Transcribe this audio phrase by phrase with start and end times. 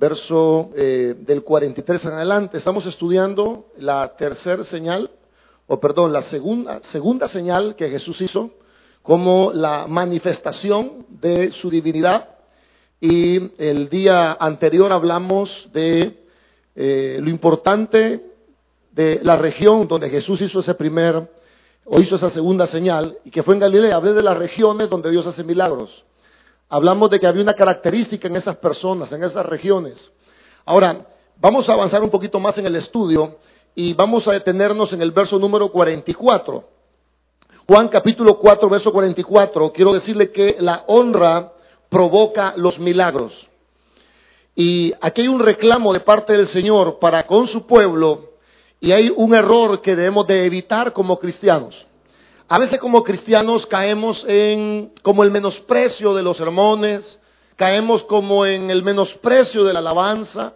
[0.00, 2.56] verso eh, del 43 en adelante.
[2.56, 5.10] Estamos estudiando la tercera señal,
[5.66, 8.50] o perdón, la segunda, segunda señal que Jesús hizo
[9.02, 12.30] como la manifestación de su divinidad.
[12.98, 16.24] Y el día anterior hablamos de
[16.74, 18.24] eh, lo importante
[18.92, 21.30] de la región donde Jesús hizo ese primer
[21.84, 23.96] o hizo esa segunda señal y que fue en Galilea.
[23.96, 26.04] Hablé de las regiones donde Dios hace milagros.
[26.72, 30.12] Hablamos de que había una característica en esas personas, en esas regiones.
[30.64, 31.04] Ahora,
[31.36, 33.38] vamos a avanzar un poquito más en el estudio
[33.74, 36.64] y vamos a detenernos en el verso número 44.
[37.66, 41.52] Juan capítulo 4, verso 44, quiero decirle que la honra
[41.88, 43.48] provoca los milagros.
[44.54, 48.34] Y aquí hay un reclamo de parte del Señor para con su pueblo
[48.78, 51.86] y hay un error que debemos de evitar como cristianos.
[52.52, 57.20] A veces como cristianos caemos en como el menosprecio de los sermones,
[57.54, 60.54] caemos como en el menosprecio de la alabanza,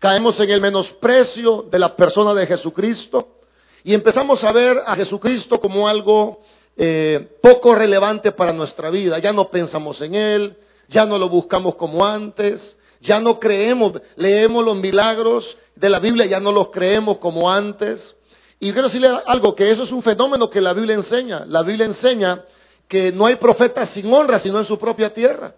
[0.00, 3.36] caemos en el menosprecio de la persona de Jesucristo
[3.84, 6.42] y empezamos a ver a Jesucristo como algo
[6.76, 9.20] eh, poco relevante para nuestra vida.
[9.20, 10.56] Ya no pensamos en Él,
[10.88, 16.26] ya no lo buscamos como antes, ya no creemos, leemos los milagros de la Biblia,
[16.26, 18.16] ya no los creemos como antes.
[18.60, 21.44] Y quiero decirle algo, que eso es un fenómeno que la Biblia enseña.
[21.46, 22.44] La Biblia enseña
[22.88, 25.54] que no hay profeta sin honra, sino en su propia tierra.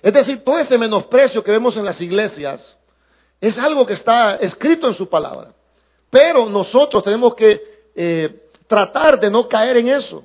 [0.00, 2.76] Es decir, todo ese menosprecio que vemos en las iglesias
[3.40, 5.54] es algo que está escrito en su palabra.
[6.10, 10.24] Pero nosotros tenemos que eh, tratar de no caer en eso.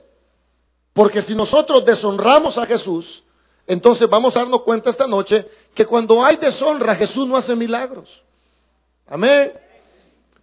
[0.94, 3.24] Porque si nosotros deshonramos a Jesús,
[3.66, 8.22] entonces vamos a darnos cuenta esta noche que cuando hay deshonra, Jesús no hace milagros.
[9.08, 9.54] Amén.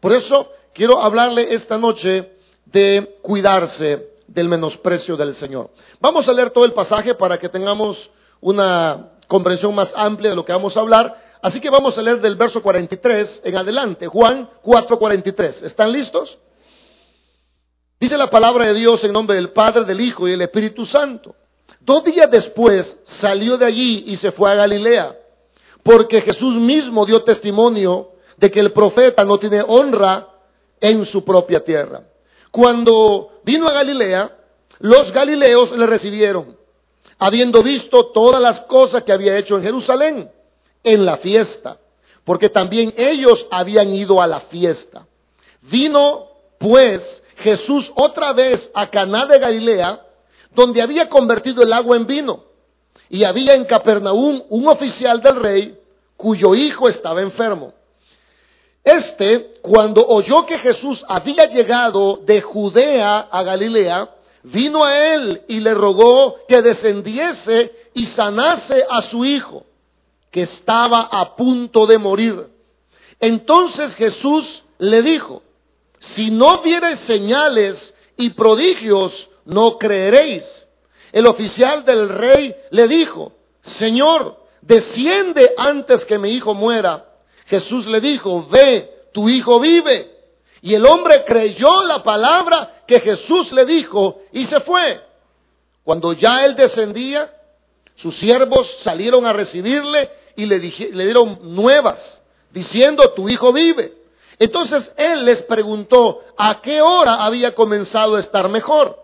[0.00, 2.30] Por eso quiero hablarle esta noche
[2.66, 5.70] de cuidarse del menosprecio del Señor.
[6.00, 8.10] Vamos a leer todo el pasaje para que tengamos
[8.40, 11.24] una comprensión más amplia de lo que vamos a hablar.
[11.40, 15.62] Así que vamos a leer del verso 43 en adelante, Juan 4:43.
[15.62, 16.38] ¿Están listos?
[17.98, 21.34] Dice la palabra de Dios en nombre del Padre, del Hijo y del Espíritu Santo.
[21.80, 25.16] Dos días después salió de allí y se fue a Galilea,
[25.82, 30.35] porque Jesús mismo dio testimonio de que el profeta no tiene honra
[30.80, 32.02] en su propia tierra.
[32.50, 34.36] Cuando vino a Galilea,
[34.78, 36.56] los galileos le recibieron,
[37.18, 40.30] habiendo visto todas las cosas que había hecho en Jerusalén,
[40.82, 41.78] en la fiesta,
[42.24, 45.06] porque también ellos habían ido a la fiesta.
[45.62, 46.28] Vino
[46.58, 50.02] pues Jesús otra vez a Caná de Galilea,
[50.54, 52.44] donde había convertido el agua en vino.
[53.08, 55.80] Y había en Capernaum un oficial del rey
[56.16, 57.72] cuyo hijo estaba enfermo.
[58.86, 64.08] Este, cuando oyó que Jesús había llegado de Judea a Galilea,
[64.44, 69.66] vino a él y le rogó que descendiese y sanase a su hijo,
[70.30, 72.46] que estaba a punto de morir.
[73.18, 75.42] Entonces Jesús le dijo,
[75.98, 80.64] si no viereis señales y prodigios, no creeréis.
[81.10, 83.32] El oficial del rey le dijo,
[83.62, 87.05] Señor, desciende antes que mi hijo muera.
[87.46, 90.10] Jesús le dijo, ve, tu hijo vive.
[90.62, 95.00] Y el hombre creyó la palabra que Jesús le dijo y se fue.
[95.84, 97.32] Cuando ya él descendía,
[97.94, 102.20] sus siervos salieron a recibirle y le, le dieron nuevas,
[102.50, 103.94] diciendo, tu hijo vive.
[104.38, 109.02] Entonces él les preguntó a qué hora había comenzado a estar mejor.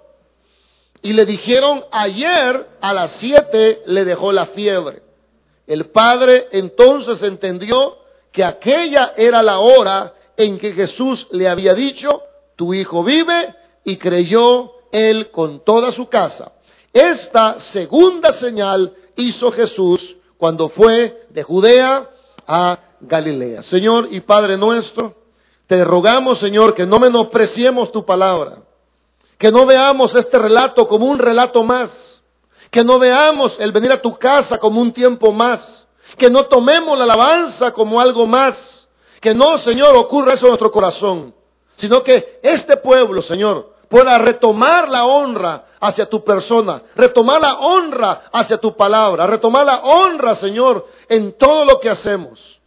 [1.00, 5.02] Y le dijeron, ayer a las siete le dejó la fiebre.
[5.66, 8.01] El padre entonces entendió
[8.32, 12.22] que aquella era la hora en que Jesús le había dicho,
[12.56, 13.54] tu hijo vive,
[13.84, 16.52] y creyó él con toda su casa.
[16.92, 22.08] Esta segunda señal hizo Jesús cuando fue de Judea
[22.46, 23.62] a Galilea.
[23.62, 25.16] Señor y Padre nuestro,
[25.66, 28.58] te rogamos, Señor, que no menospreciemos tu palabra,
[29.38, 32.20] que no veamos este relato como un relato más,
[32.70, 36.96] que no veamos el venir a tu casa como un tiempo más, que no tomemos
[36.96, 38.88] la alabanza como algo más.
[39.20, 41.34] Que no, Señor, ocurra eso en nuestro corazón.
[41.76, 48.24] Sino que este pueblo, Señor, pueda retomar la honra hacia tu persona, retomar la honra
[48.32, 52.60] hacia tu palabra, retomar la honra, Señor, en todo lo que hacemos.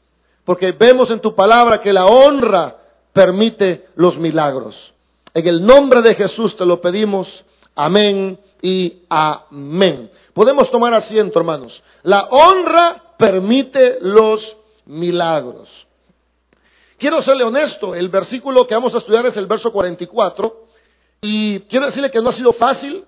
[0.44, 2.75] Porque vemos en tu palabra que la honra
[3.12, 4.94] permite los milagros.
[5.34, 7.44] En el nombre de Jesús te lo pedimos.
[7.75, 10.12] Amén y amén.
[10.34, 11.81] Podemos tomar asiento, hermanos.
[12.04, 15.88] La honra permite los milagros.
[16.98, 20.68] Quiero serle honesto, el versículo que vamos a estudiar es el verso 44
[21.22, 23.06] y quiero decirle que no ha sido fácil,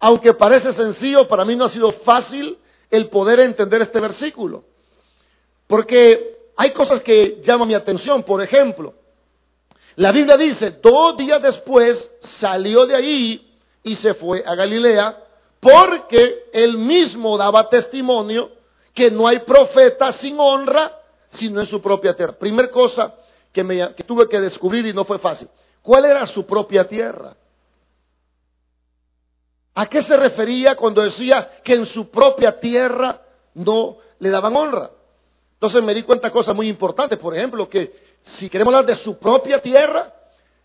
[0.00, 2.58] aunque parece sencillo, para mí no ha sido fácil
[2.90, 4.64] el poder entender este versículo.
[5.66, 8.22] Porque hay cosas que llaman mi atención.
[8.22, 8.94] Por ejemplo,
[9.96, 15.18] la Biblia dice, dos días después salió de ahí y se fue a Galilea
[15.60, 18.50] porque él mismo daba testimonio
[18.94, 20.98] que no hay profeta sin honra
[21.30, 22.34] sino en su propia tierra.
[22.34, 23.14] Primer cosa
[23.52, 25.48] que, me, tuve que descubrir y no fue fácil.
[25.82, 27.34] ¿Cuál era su propia tierra?
[29.74, 33.20] ¿A qué se refería cuando decía que en su propia tierra
[33.54, 34.90] no le daban honra?
[35.54, 37.18] Entonces me di cuenta de cosas muy importantes.
[37.18, 40.12] Por ejemplo, que si queremos hablar de su propia tierra,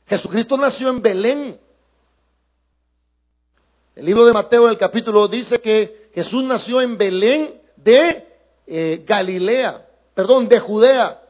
[0.06, 1.60] Jesucristo nació en Belén.
[3.96, 8.28] El libro de Mateo del capítulo dice que Jesús nació en Belén de
[8.68, 11.22] eh, Galilea, perdón, de Judea.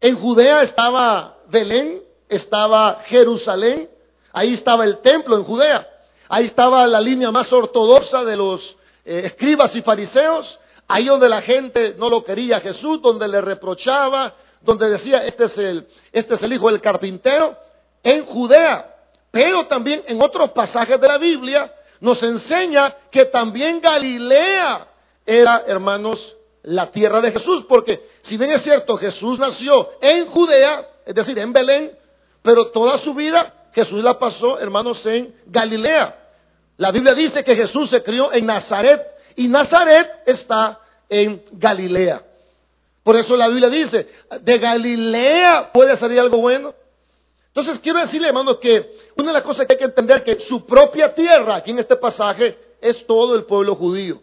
[0.00, 3.88] En Judea estaba Belén, estaba Jerusalén,
[4.32, 5.88] ahí estaba el templo en Judea,
[6.28, 10.58] ahí estaba la línea más ortodoxa de los eh, escribas y fariseos,
[10.88, 15.56] ahí donde la gente no lo quería Jesús, donde le reprochaba, donde decía, este es
[15.58, 17.56] el, este es el hijo del carpintero,
[18.02, 18.92] en Judea.
[19.30, 24.88] Pero también en otros pasajes de la Biblia nos enseña que también Galilea
[25.28, 30.88] era, hermanos, la tierra de Jesús, porque si bien es cierto, Jesús nació en Judea,
[31.04, 31.92] es decir, en Belén,
[32.42, 36.16] pero toda su vida Jesús la pasó, hermanos, en Galilea.
[36.78, 40.80] La Biblia dice que Jesús se crió en Nazaret y Nazaret está
[41.10, 42.24] en Galilea.
[43.02, 44.08] Por eso la Biblia dice,
[44.40, 46.74] de Galilea puede salir algo bueno.
[47.48, 50.64] Entonces quiero decirle, hermanos, que una de las cosas que hay que entender que su
[50.64, 54.22] propia tierra, aquí en este pasaje, es todo el pueblo judío.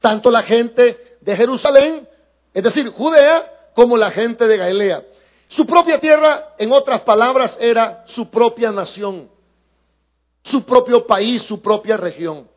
[0.00, 2.08] Tanto la gente de Jerusalén,
[2.52, 5.04] es decir, Judea, como la gente de Galilea.
[5.48, 9.30] Su propia tierra, en otras palabras, era su propia nación,
[10.44, 12.48] su propio país, su propia región.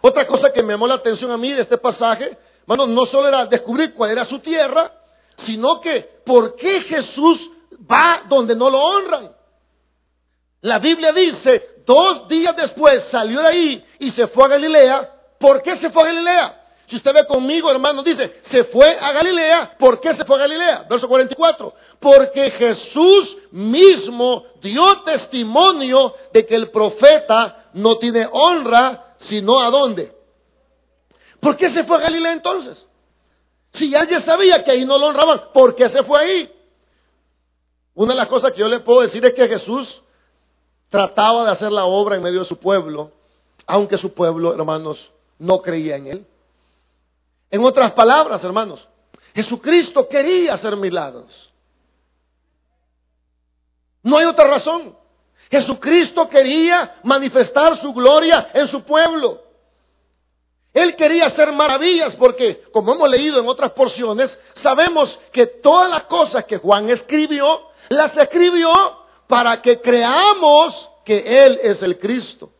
[0.00, 3.28] Otra cosa que me llamó la atención a mí de este pasaje, hermano, no solo
[3.28, 4.92] era descubrir cuál era su tierra,
[5.36, 7.50] sino que por qué Jesús
[7.90, 9.34] va donde no lo honran.
[10.60, 15.10] La Biblia dice, dos días después salió de ahí y se fue a Galilea.
[15.38, 16.63] ¿Por qué se fue a Galilea?
[16.86, 19.76] Si usted ve conmigo, hermano, dice, se fue a Galilea.
[19.78, 20.86] ¿Por qué se fue a Galilea?
[20.88, 21.72] Verso 44.
[21.98, 30.14] Porque Jesús mismo dio testimonio de que el profeta no tiene honra, sino a dónde.
[31.40, 32.86] ¿Por qué se fue a Galilea entonces?
[33.72, 36.52] Si alguien sabía que ahí no lo honraban, ¿por qué se fue ahí?
[37.94, 40.02] Una de las cosas que yo le puedo decir es que Jesús
[40.88, 43.10] trataba de hacer la obra en medio de su pueblo,
[43.66, 46.26] aunque su pueblo, hermanos, no creía en él.
[47.54, 48.88] En otras palabras, hermanos,
[49.32, 51.52] Jesucristo quería hacer milagros.
[54.02, 54.98] No hay otra razón.
[55.52, 59.40] Jesucristo quería manifestar su gloria en su pueblo.
[60.72, 66.02] Él quería hacer maravillas porque, como hemos leído en otras porciones, sabemos que todas las
[66.06, 68.72] cosas que Juan escribió las escribió
[69.28, 72.50] para que creamos que Él es el Cristo.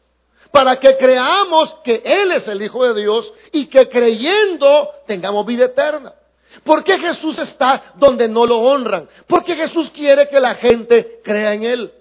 [0.54, 5.64] Para que creamos que Él es el Hijo de Dios y que creyendo tengamos vida
[5.64, 6.14] eterna.
[6.62, 9.08] ¿Por qué Jesús está donde no lo honran?
[9.26, 11.92] Porque Jesús quiere que la gente crea en Él.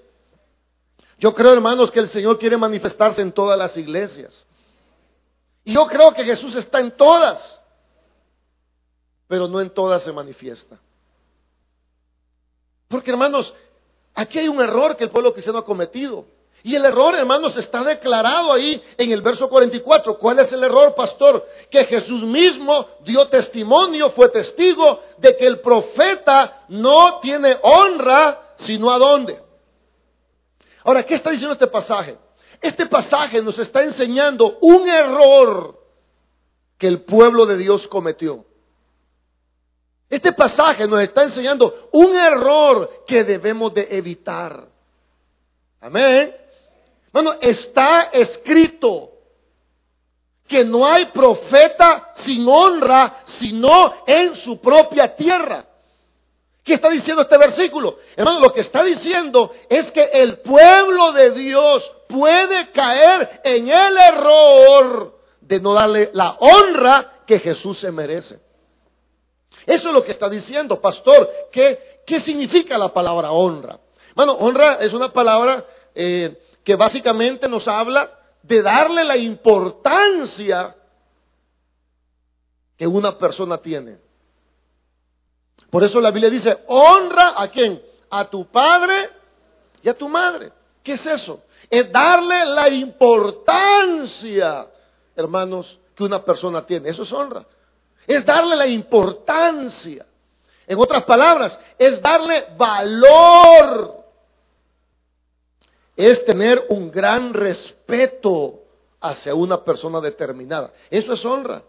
[1.17, 4.45] Yo creo, hermanos, que el Señor quiere manifestarse en todas las iglesias.
[5.63, 7.59] Y yo creo que Jesús está en todas,
[9.27, 10.77] pero no en todas se manifiesta.
[12.88, 13.51] Porque hermanos,
[14.13, 16.27] aquí hay un error que el pueblo cristiano ha cometido.
[16.65, 20.17] Y el error, hermanos, está declarado ahí en el verso 44.
[20.17, 21.46] ¿Cuál es el error, pastor?
[21.70, 28.89] Que Jesús mismo dio testimonio, fue testigo de que el profeta no tiene honra, sino
[28.91, 29.41] a dónde.
[30.86, 32.17] Ahora, ¿qué está diciendo este pasaje?
[32.62, 35.77] Este pasaje nos está enseñando un error
[36.77, 38.46] que el pueblo de Dios cometió.
[40.10, 44.70] Este pasaje nos está enseñando un error que debemos de evitar.
[45.82, 46.42] Amén.
[47.13, 49.12] Bueno, está escrito
[50.48, 55.63] que no hay profeta sin honra, sino en su propia tierra.
[56.63, 58.00] ¿Qué está diciendo este versículo?
[58.15, 63.98] Hermano, lo que está diciendo es que el pueblo de Dios puede caer en el
[63.98, 68.39] error de no darle la honra que Jesús se merece.
[69.67, 71.29] Eso es lo que está diciendo, pastor.
[71.51, 73.79] ¿Qué, qué significa la palabra honra?
[74.15, 80.75] Bueno, honra es una palabra eh, que básicamente nos habla de darle la importancia
[82.77, 83.98] que una persona tiene.
[85.70, 87.82] Por eso la Biblia dice, honra a quién?
[88.10, 89.10] A tu padre
[89.82, 90.51] y a tu madre.
[90.84, 91.41] ¿Qué es eso?
[91.70, 94.67] Es darle la importancia,
[95.15, 96.89] hermanos, que una persona tiene.
[96.89, 97.46] Eso es honra.
[98.05, 100.05] Es darle la importancia.
[100.67, 104.02] En otras palabras, es darle valor.
[105.95, 108.62] Es tener un gran respeto
[109.00, 110.73] hacia una persona determinada.
[110.89, 111.62] Eso es honra.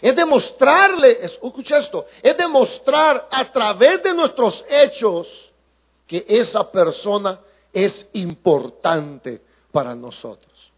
[0.00, 5.52] Es demostrarle, escucha esto, es demostrar a través de nuestros hechos
[6.06, 7.40] que esa persona
[7.72, 10.72] es importante para nosotros.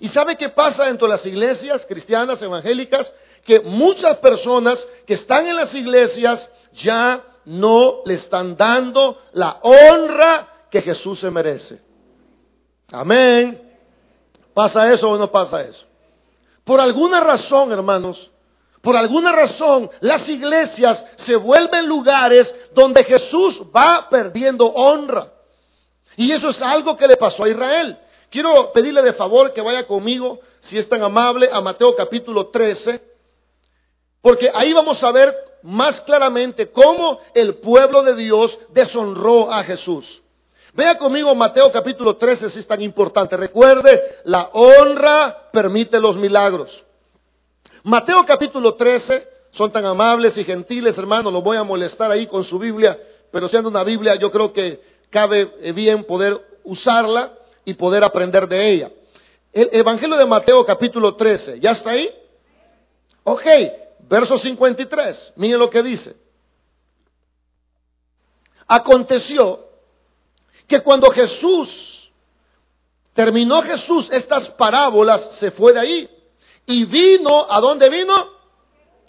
[0.00, 3.12] ¿Y sabe qué pasa dentro de las iglesias cristianas evangélicas?
[3.44, 10.66] Que muchas personas que están en las iglesias ya no le están dando la honra
[10.70, 11.80] que Jesús se merece.
[12.92, 13.60] Amén.
[14.54, 15.86] ¿Pasa eso o no pasa eso?
[16.62, 18.30] Por alguna razón, hermanos,
[18.82, 25.32] por alguna razón las iglesias se vuelven lugares donde Jesús va perdiendo honra.
[26.16, 27.98] Y eso es algo que le pasó a Israel.
[28.28, 33.02] Quiero pedirle de favor que vaya conmigo, si es tan amable, a Mateo capítulo 13,
[34.20, 40.22] porque ahí vamos a ver más claramente cómo el pueblo de Dios deshonró a Jesús.
[40.74, 43.36] Vea conmigo Mateo capítulo 13 si es tan importante.
[43.36, 46.84] Recuerde, la honra permite los milagros.
[47.82, 52.44] Mateo capítulo 13, son tan amables y gentiles, hermanos, los voy a molestar ahí con
[52.44, 52.98] su Biblia,
[53.30, 57.32] pero siendo una Biblia yo creo que cabe bien poder usarla
[57.64, 58.90] y poder aprender de ella.
[59.52, 62.10] El Evangelio de Mateo capítulo 13, ¿ya está ahí?
[63.24, 63.44] Ok,
[64.08, 66.16] verso 53, miren lo que dice.
[68.66, 69.71] Aconteció
[70.72, 72.10] que cuando Jesús,
[73.12, 76.10] terminó Jesús estas parábolas, se fue de ahí
[76.64, 78.26] y vino, ¿a dónde vino?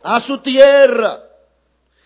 [0.01, 1.23] A su tierra.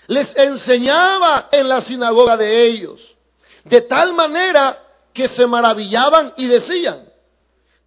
[0.05, 3.17] Les enseñaba en la sinagoga de ellos.
[3.63, 4.79] De tal manera
[5.11, 7.11] que se maravillaban y decían,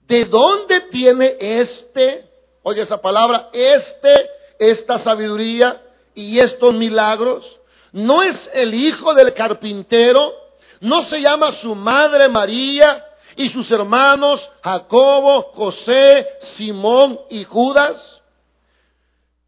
[0.08, 2.28] ¿de dónde tiene este,
[2.64, 5.80] oye esa palabra, este, esta sabiduría
[6.16, 7.60] y estos milagros?
[7.92, 10.49] ¿No es el hijo del carpintero?
[10.80, 13.06] ¿No se llama su madre María
[13.36, 18.22] y sus hermanos Jacobo, José, Simón y Judas?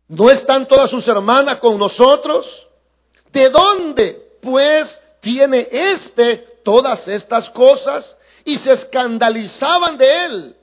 [0.09, 2.69] ¿No están todas sus hermanas con nosotros?
[3.33, 10.57] ¿De dónde, pues, tiene este todas estas cosas y se escandalizaban de él.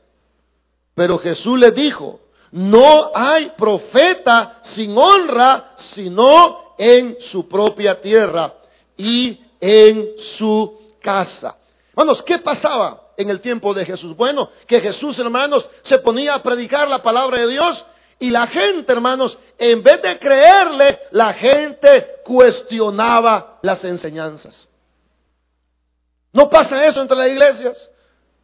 [0.94, 2.20] Pero Jesús le dijo,
[2.52, 8.54] no hay profeta sin honra sino en su propia tierra
[8.98, 11.56] y en su casa.
[11.90, 14.16] Hermanos, ¿qué pasaba en el tiempo de Jesús?
[14.16, 17.86] Bueno, que Jesús, hermanos, se ponía a predicar la palabra de Dios
[18.20, 24.68] y la gente, hermanos, en vez de creerle, la gente cuestionaba las enseñanzas.
[26.34, 27.90] No pasa eso entre las iglesias.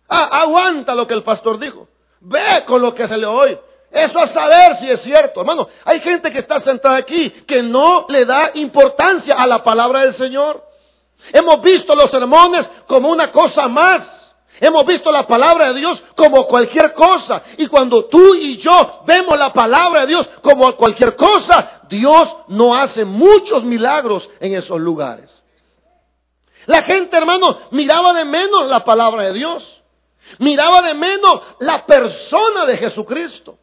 [0.08, 1.88] Ah, aguanta lo que el pastor dijo.
[2.20, 3.60] Ve con lo que se le oye.
[3.92, 5.42] Eso a saber si es cierto.
[5.42, 10.02] Hermano, hay gente que está sentada aquí que no le da importancia a la palabra
[10.02, 10.65] del Señor.
[11.32, 14.34] Hemos visto los sermones como una cosa más.
[14.60, 17.44] Hemos visto la palabra de Dios como cualquier cosa.
[17.58, 22.74] Y cuando tú y yo vemos la palabra de Dios como cualquier cosa, Dios no
[22.74, 25.44] hace muchos milagros en esos lugares.
[26.68, 29.84] La gente, hermano, miraba de menos la palabra de Dios.
[30.40, 33.60] Miraba de menos la persona de Jesucristo.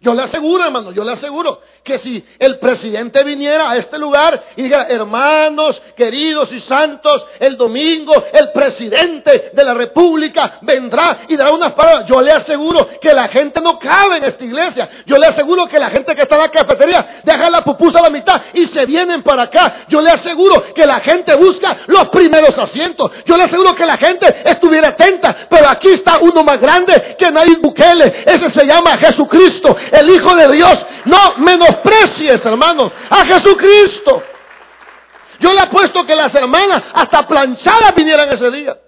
[0.00, 4.40] Yo le aseguro, hermano, yo le aseguro que si el presidente viniera a este lugar
[4.54, 11.36] y dijera, hermanos, queridos y santos, el domingo el presidente de la República vendrá y
[11.36, 14.88] dará unas palabras, yo le aseguro que la gente no cabe en esta iglesia.
[15.04, 18.02] Yo le aseguro que la gente que está en la cafetería deja la pupusa a
[18.02, 19.86] la mitad y se vienen para acá.
[19.88, 23.10] Yo le aseguro que la gente busca los primeros asientos.
[23.26, 27.32] Yo le aseguro que la gente estuviera atenta, pero aquí está uno más grande que
[27.32, 28.22] Nayib Bukele.
[28.24, 30.86] Ese se llama Jesucristo el Hijo de Dios.
[31.04, 34.22] No menosprecies, hermanos, a Jesucristo.
[35.40, 38.78] Yo le apuesto que las hermanas hasta planchadas vinieran ese día.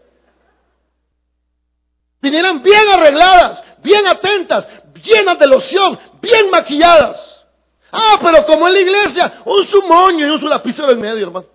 [2.20, 4.66] Vinieran bien arregladas, bien atentas,
[5.02, 7.46] llenas de loción, bien maquilladas.
[7.92, 11.46] Ah, pero como en la iglesia, un sumoño y un lapicero en medio, hermano.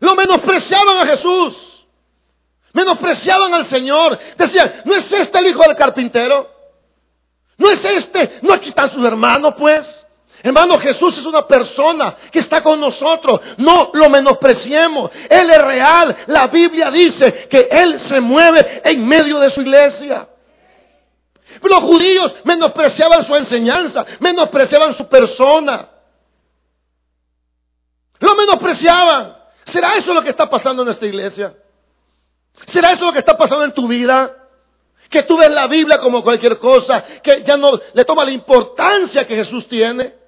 [0.00, 1.67] Lo menospreciaban a Jesús.
[2.78, 4.16] Menospreciaban al Señor.
[4.36, 6.48] Decían, ¿no es este el hijo del carpintero?
[7.56, 8.38] ¿No es este?
[8.42, 10.06] ¿No aquí están sus hermanos, pues?
[10.44, 13.40] Hermano, Jesús es una persona que está con nosotros.
[13.56, 15.10] No lo menospreciemos.
[15.28, 16.16] Él es real.
[16.28, 20.28] La Biblia dice que Él se mueve en medio de su iglesia.
[21.60, 25.88] Los judíos menospreciaban su enseñanza, menospreciaban su persona.
[28.20, 29.36] Lo menospreciaban.
[29.64, 31.56] ¿Será eso lo que está pasando en esta iglesia?
[32.66, 34.34] ¿Será eso lo que está pasando en tu vida?
[35.08, 39.26] Que tú ves la Biblia como cualquier cosa, que ya no le toma la importancia
[39.26, 40.18] que Jesús tiene.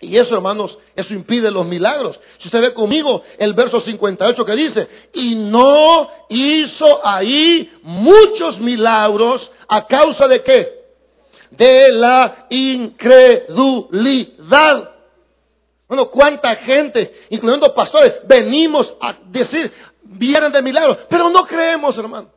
[0.00, 2.20] Y eso, hermanos, eso impide los milagros.
[2.38, 9.50] Si usted ve conmigo el verso 58 que dice, y no hizo ahí muchos milagros
[9.68, 10.84] a causa de qué?
[11.50, 13.54] De la incredulidad.
[15.94, 19.72] Bueno, cuánta gente, incluyendo pastores, venimos a decir,
[20.02, 22.32] vienen de milagros, pero no creemos, hermano.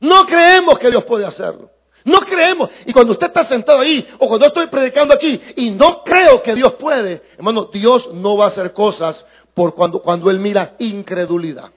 [0.00, 1.70] No creemos que Dios puede hacerlo.
[2.04, 2.68] No creemos.
[2.84, 6.54] Y cuando usted está sentado ahí, o cuando estoy predicando aquí, y no creo que
[6.54, 11.70] Dios puede, hermano, Dios no va a hacer cosas por cuando, cuando Él mira incredulidad.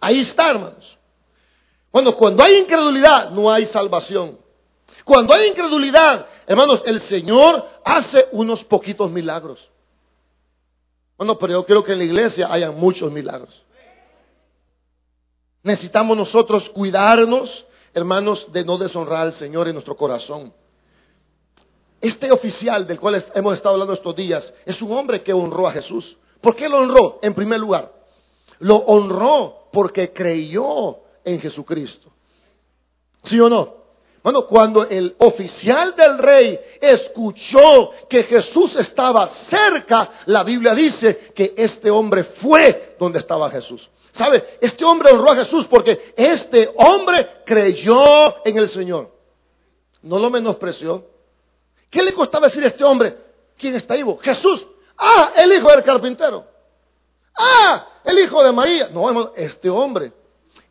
[0.00, 0.96] Ahí está, hermanos.
[1.92, 4.38] Bueno, cuando hay incredulidad, no hay salvación.
[5.08, 9.70] Cuando hay incredulidad, hermanos, el Señor hace unos poquitos milagros.
[11.16, 13.64] Bueno, pero yo creo que en la iglesia hayan muchos milagros.
[15.62, 20.52] Necesitamos nosotros cuidarnos hermanos, de no deshonrar al Señor en nuestro corazón.
[22.02, 25.72] Este oficial del cual hemos estado hablando estos días es un hombre que honró a
[25.72, 26.18] Jesús.
[26.42, 27.18] ¿Por qué lo honró?
[27.22, 27.90] En primer lugar,
[28.58, 32.12] lo honró porque creyó en Jesucristo.
[33.24, 33.77] ¿Sí o no?
[34.22, 41.54] Bueno, cuando el oficial del rey escuchó que Jesús estaba cerca, la Biblia dice que
[41.56, 43.88] este hombre fue donde estaba Jesús.
[44.12, 44.58] ¿Sabe?
[44.60, 49.10] Este hombre honró a Jesús porque este hombre creyó en el Señor.
[50.02, 51.06] No lo menospreció.
[51.88, 53.16] ¿Qué le costaba decir a este hombre?
[53.56, 54.18] ¿Quién está vivo?
[54.18, 54.66] Jesús.
[54.96, 56.44] Ah, el hijo del carpintero.
[57.36, 58.88] Ah, el hijo de María.
[58.92, 60.12] No, hermano, este hombre,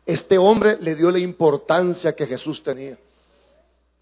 [0.04, 2.98] este hombre le dio la importancia que Jesús tenía.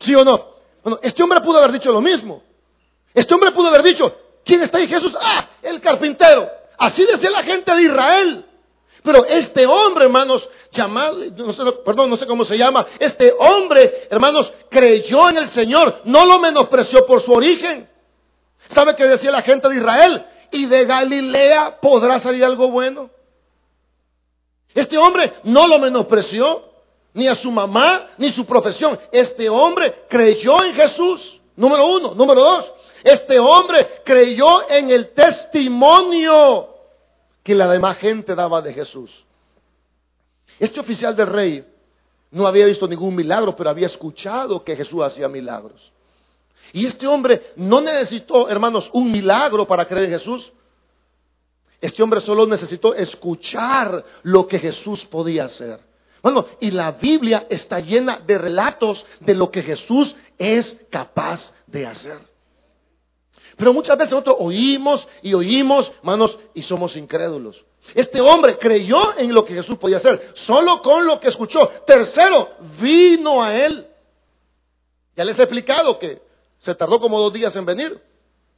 [0.00, 0.57] ¿Sí o no?
[0.83, 2.43] Bueno, este hombre pudo haber dicho lo mismo.
[3.15, 5.17] Este hombre pudo haber dicho, ¿quién está ahí Jesús?
[5.21, 6.49] Ah, el carpintero.
[6.79, 8.45] Así decía la gente de Israel.
[9.03, 14.09] Pero este hombre, hermanos, llamado, no sé, perdón, no sé cómo se llama, este hombre,
[14.11, 17.88] hermanos, creyó en el Señor, no lo menospreció por su origen.
[18.69, 20.26] ¿Sabe qué decía la gente de Israel?
[20.50, 23.11] Y de Galilea podrá salir algo bueno.
[24.75, 26.65] Este hombre no lo menospreció,
[27.17, 28.99] ni a su mamá, ni su profesión.
[29.11, 32.15] Este hombre creyó en Jesús, número uno.
[32.15, 36.69] Número dos, este hombre creyó en el testimonio
[37.43, 39.25] que la demás gente daba de Jesús.
[40.59, 41.67] Este oficial del rey
[42.33, 45.91] no había visto ningún milagro, pero había escuchado que Jesús hacía milagros.
[46.75, 50.52] Y este hombre no necesitó, hermanos, un milagro para creer en Jesús.
[51.81, 55.86] Este hombre solo necesitó escuchar lo que Jesús podía hacer.
[56.26, 61.86] Bueno, y la Biblia está llena de relatos de lo que Jesús es capaz de
[61.86, 62.19] hacer.
[63.56, 67.65] Pero muchas veces nosotros oímos y oímos, hermanos, y somos incrédulos.
[67.95, 71.69] Este hombre creyó en lo que Jesús podía hacer, solo con lo que escuchó.
[71.86, 73.86] Tercero, vino a él.
[75.15, 76.21] Ya les he explicado que
[76.58, 78.02] se tardó como dos días en venir.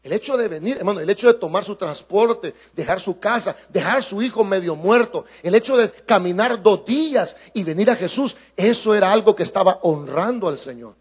[0.02, 4.02] El hecho de venir, hermano, el hecho de tomar su transporte, dejar su casa, dejar
[4.04, 8.94] su hijo medio muerto, el hecho de caminar dos días y venir a Jesús, eso
[8.94, 10.94] era algo que estaba honrando al Señor.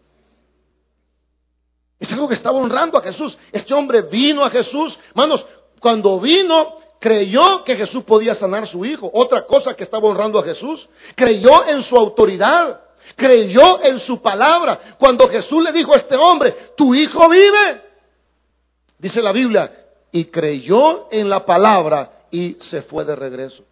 [1.98, 3.38] Es algo que estaba honrando a Jesús.
[3.52, 4.98] Este hombre vino a Jesús.
[5.10, 5.44] Hermanos,
[5.80, 9.10] cuando vino, creyó que Jesús podía sanar a su hijo.
[9.12, 10.88] Otra cosa que estaba honrando a Jesús.
[11.16, 12.82] Creyó en su autoridad.
[13.16, 14.96] Creyó en su palabra.
[14.98, 17.87] Cuando Jesús le dijo a este hombre, tu hijo vive.
[18.98, 23.64] Dice la Biblia, y creyó en la palabra y se fue de regreso.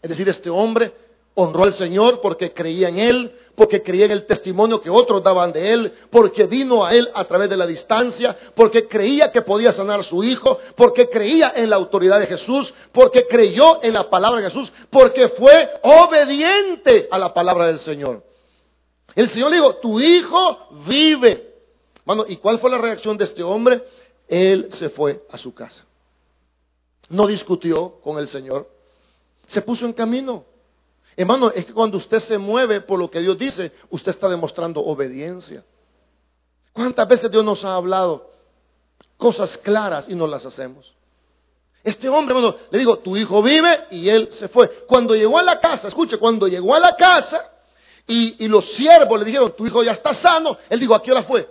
[0.00, 0.92] Es decir, este hombre
[1.34, 5.52] honró al Señor porque creía en Él, porque creía en el testimonio que otros daban
[5.52, 9.72] de él, porque vino a él a través de la distancia, porque creía que podía
[9.72, 14.08] sanar a su hijo, porque creía en la autoridad de Jesús, porque creyó en la
[14.08, 18.22] palabra de Jesús, porque fue obediente a la palabra del Señor.
[19.14, 21.54] El Señor le dijo, tu hijo vive.
[22.04, 23.82] Bueno, ¿y cuál fue la reacción de este hombre?
[24.28, 25.84] Él se fue a su casa.
[27.08, 28.68] No discutió con el Señor.
[29.46, 30.44] Se puso en camino.
[31.16, 34.80] Hermano, es que cuando usted se mueve por lo que Dios dice, usted está demostrando
[34.80, 35.64] obediencia.
[36.72, 38.30] ¿Cuántas veces Dios nos ha hablado
[39.16, 40.92] cosas claras y no las hacemos?
[41.82, 44.68] Este hombre, hermano, le digo, tu hijo vive y él se fue.
[44.86, 47.50] Cuando llegó a la casa, escuche, cuando llegó a la casa
[48.06, 51.12] y, y los siervos le dijeron, tu hijo ya está sano, él dijo, ¿a qué
[51.12, 51.48] hora fue?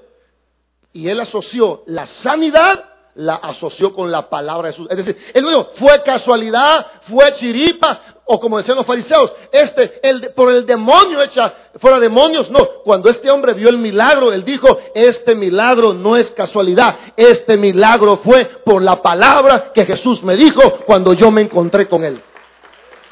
[0.95, 4.87] Y él asoció la sanidad la asoció con la palabra de Jesús.
[4.89, 10.33] Es decir, él dijo, fue casualidad, fue chiripa, o como decían los fariseos, este, el,
[10.33, 12.49] por el demonio echa fuera demonios.
[12.49, 17.55] No, cuando este hombre vio el milagro, él dijo, este milagro no es casualidad, este
[17.55, 22.21] milagro fue por la palabra que Jesús me dijo cuando yo me encontré con él.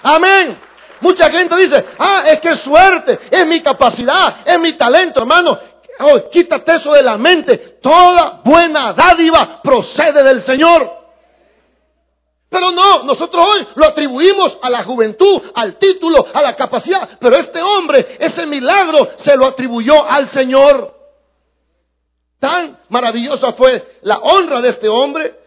[0.04, 0.58] Amén.
[1.00, 5.73] Mucha gente dice, ah, es que suerte, es mi capacidad, es mi talento, hermano.
[6.00, 7.58] Oh, quítate eso de la mente.
[7.82, 11.04] Toda buena dádiva procede del Señor.
[12.50, 17.18] Pero no, nosotros hoy lo atribuimos a la juventud, al título, a la capacidad.
[17.20, 20.96] Pero este hombre, ese milagro, se lo atribuyó al Señor.
[22.40, 25.40] Tan maravillosa fue la honra de este hombre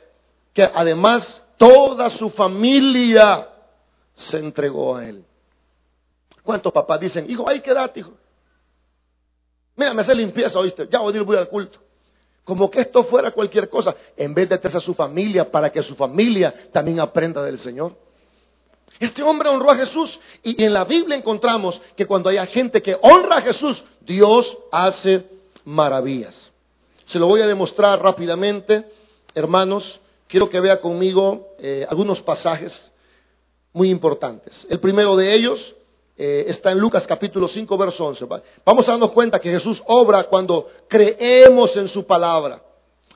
[0.52, 3.50] que además toda su familia
[4.14, 5.24] se entregó a él.
[6.42, 8.12] ¿Cuántos papás dicen, hijo, hay que darte, hijo?
[9.76, 11.78] Mira, me hace limpieza, oíste, ya voy a ir al culto.
[12.44, 15.82] Como que esto fuera cualquier cosa, en vez de tener a su familia para que
[15.82, 17.94] su familia también aprenda del Señor.
[18.98, 22.96] Este hombre honró a Jesús y en la Biblia encontramos que cuando hay gente que
[23.02, 25.26] honra a Jesús, Dios hace
[25.64, 26.50] maravillas.
[27.06, 28.90] Se lo voy a demostrar rápidamente,
[29.34, 30.00] hermanos.
[30.28, 32.90] Quiero que vea conmigo eh, algunos pasajes
[33.72, 34.66] muy importantes.
[34.70, 35.75] El primero de ellos
[36.16, 38.26] eh, está en Lucas capítulo 5, verso 11.
[38.64, 42.62] Vamos a darnos cuenta que Jesús obra cuando creemos en su palabra.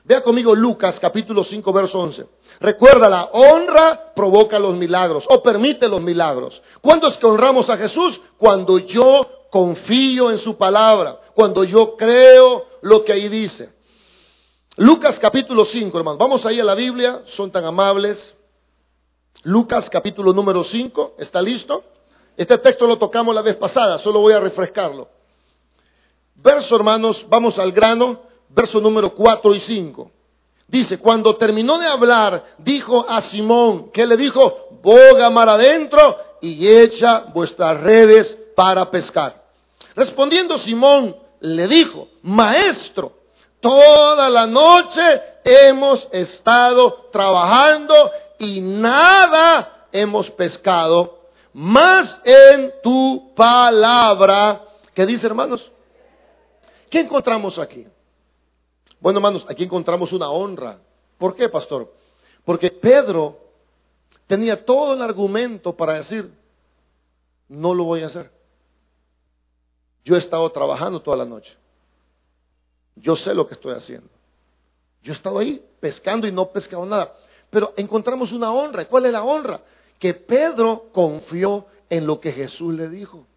[0.03, 2.25] Vea conmigo Lucas capítulo 5, verso 11.
[2.59, 6.61] Recuerda, la honra provoca los milagros o permite los milagros.
[6.81, 8.21] ¿Cuándo es que honramos a Jesús?
[8.37, 13.73] Cuando yo confío en su palabra, cuando yo creo lo que ahí dice.
[14.77, 16.19] Lucas capítulo 5, hermanos.
[16.19, 18.35] Vamos ahí a la Biblia, son tan amables.
[19.43, 21.83] Lucas capítulo número 5, ¿está listo?
[22.37, 25.09] Este texto lo tocamos la vez pasada, solo voy a refrescarlo.
[26.35, 30.11] Verso, hermanos, vamos al grano, verso número 4 y 5.
[30.67, 36.67] Dice, cuando terminó de hablar, dijo a Simón, que le dijo, boga mar adentro y
[36.67, 39.43] echa vuestras redes para pescar.
[39.95, 43.11] Respondiendo Simón, le dijo, maestro,
[43.59, 47.93] toda la noche hemos estado trabajando
[48.39, 51.20] y nada hemos pescado
[51.53, 54.61] más en tu palabra.
[54.93, 55.71] ¿Qué dice, hermanos?
[56.89, 57.87] ¿Qué encontramos aquí?
[58.99, 60.79] Bueno, hermanos, aquí encontramos una honra.
[61.17, 61.93] ¿Por qué, pastor?
[62.43, 63.39] Porque Pedro
[64.27, 66.31] tenía todo el argumento para decir,
[67.47, 68.31] no lo voy a hacer.
[70.03, 71.55] Yo he estado trabajando toda la noche.
[72.95, 74.09] Yo sé lo que estoy haciendo.
[75.03, 77.15] Yo he estado ahí pescando y no he pescado nada.
[77.49, 78.87] Pero encontramos una honra.
[78.87, 79.61] ¿Cuál es la honra?
[80.01, 83.27] Que Pedro confió en lo que Jesús le dijo.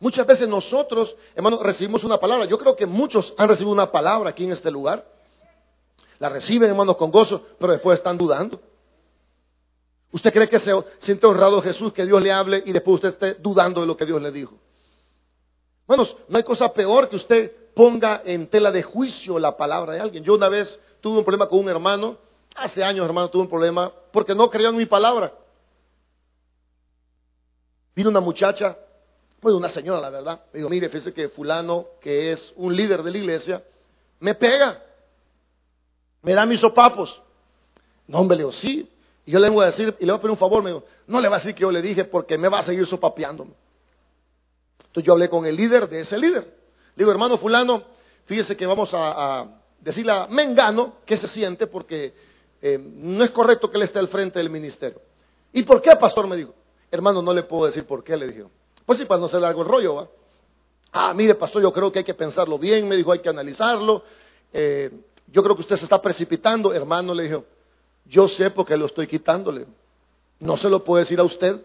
[0.00, 2.46] Muchas veces nosotros, hermanos, recibimos una palabra.
[2.46, 5.06] Yo creo que muchos han recibido una palabra aquí en este lugar.
[6.18, 8.58] La reciben, hermanos, con gozo, pero después están dudando.
[10.12, 13.34] ¿Usted cree que se siente honrado Jesús que Dios le hable y después usted esté
[13.34, 14.58] dudando de lo que Dios le dijo?
[15.86, 20.00] Hermanos, no hay cosa peor que usted ponga en tela de juicio la palabra de
[20.00, 20.24] alguien.
[20.24, 22.23] Yo una vez tuve un problema con un hermano
[22.54, 25.32] Hace años, hermano, tuve un problema porque no creyó en mi palabra.
[27.94, 28.76] Vino una muchacha,
[29.40, 30.44] pues una señora, la verdad.
[30.52, 33.64] Me dijo, mire, fíjese que fulano, que es un líder de la iglesia,
[34.20, 34.82] me pega.
[36.22, 37.20] Me da mis sopapos.
[38.06, 38.90] No, hombre, le digo, sí.
[39.26, 40.84] Y yo le voy a decir, y le voy a pedir un favor, me dijo,
[41.06, 43.52] no le va a decir que yo le dije porque me va a seguir sopapeándome.
[44.78, 46.44] Entonces yo hablé con el líder de ese líder.
[46.44, 47.82] Le digo, hermano fulano,
[48.26, 52.14] fíjese que vamos a, a decirle a Mengano que se siente porque
[52.66, 54.98] eh, no es correcto que él esté al frente del ministerio.
[55.52, 56.26] ¿Y por qué, pastor?
[56.26, 56.54] Me dijo.
[56.90, 58.44] Hermano, no le puedo decir por qué, le dije.
[58.86, 60.08] Pues sí, para no ser algo el rollo, ¿va?
[60.90, 64.02] Ah, mire, pastor, yo creo que hay que pensarlo bien, me dijo, hay que analizarlo.
[64.50, 64.90] Eh,
[65.26, 66.72] yo creo que usted se está precipitando.
[66.72, 67.44] Hermano, le dijo,
[68.06, 69.66] yo sé porque lo estoy quitándole.
[70.40, 71.60] No se lo puedo decir a usted,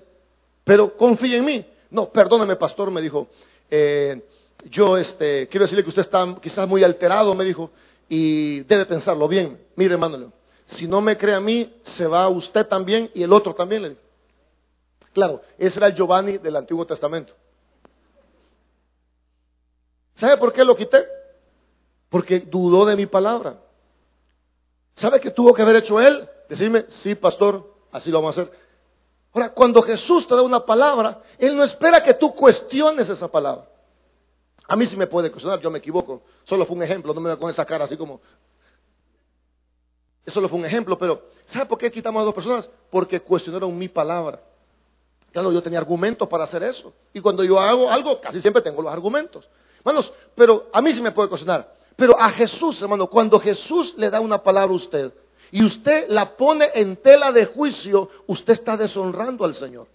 [0.65, 1.65] pero confíe en mí.
[1.91, 3.29] No, perdóneme, pastor, me dijo.
[3.71, 4.21] Eh,
[4.69, 7.71] yo este, quiero decirle que usted está quizás muy alterado, me dijo,
[8.09, 9.57] y debe pensarlo bien.
[9.77, 10.33] Mire, hermano,
[10.69, 13.97] si no me cree a mí, se va usted también y el otro también, le.
[15.13, 17.33] Claro, ese era el Giovanni del Antiguo Testamento.
[20.15, 21.07] ¿Sabe por qué lo quité?
[22.09, 23.57] Porque dudó de mi palabra.
[24.95, 26.29] ¿Sabe qué tuvo que haber hecho él?
[26.47, 28.53] Decirme, sí, pastor, así lo vamos a hacer.
[29.33, 33.67] Ahora, cuando Jesús te da una palabra, Él no espera que tú cuestiones esa palabra.
[34.67, 36.21] A mí sí me puede cuestionar, yo me equivoco.
[36.43, 38.21] Solo fue un ejemplo, no me da con esa cara así como,
[40.29, 42.69] eso fue un ejemplo, pero ¿sabe por qué quitamos a dos personas?
[42.89, 44.41] Porque cuestionaron mi palabra.
[45.31, 46.93] Claro, yo tenía argumentos para hacer eso.
[47.13, 49.47] Y cuando yo hago algo, casi siempre tengo los argumentos.
[49.79, 51.75] Hermanos, pero a mí sí me puede cuestionar.
[51.95, 55.11] Pero a Jesús, hermano, cuando Jesús le da una palabra a usted
[55.51, 59.87] y usted la pone en tela de juicio, usted está deshonrando al Señor.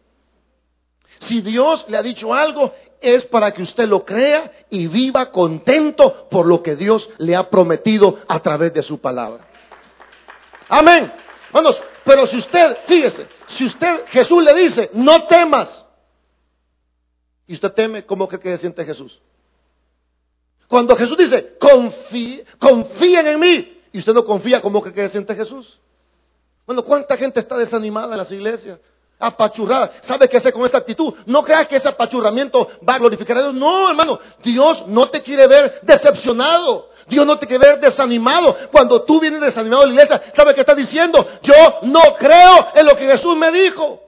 [1.21, 6.29] Si Dios le ha dicho algo, es para que usted lo crea y viva contento
[6.29, 9.47] por lo que Dios le ha prometido a través de su palabra.
[10.75, 11.13] Amén.
[12.05, 15.87] Pero si usted, fíjese, si usted, Jesús le dice, no temas,
[17.47, 19.21] y usted teme, ¿cómo cree que se siente Jesús?
[20.67, 21.57] Cuando Jesús dice,
[22.59, 25.79] confíen en mí, y usted no confía, ¿cómo cree que se siente Jesús?
[26.67, 28.81] Bueno, ¿cuánta gente está desanimada en las iglesias?
[29.19, 29.93] Apachurrada.
[30.03, 31.15] ¿Sabe qué hacer con esa actitud?
[31.27, 33.55] No creas que ese apachurramiento va a glorificar a Dios.
[33.55, 34.19] No, hermano.
[34.43, 36.91] Dios no te quiere ver decepcionado.
[37.07, 38.57] Dios no te quiere ver desanimado.
[38.73, 41.27] Cuando tú vienes desanimado a la iglesia, ¿sabe qué está diciendo?
[41.43, 44.01] Yo no creo en lo que Jesús me dijo.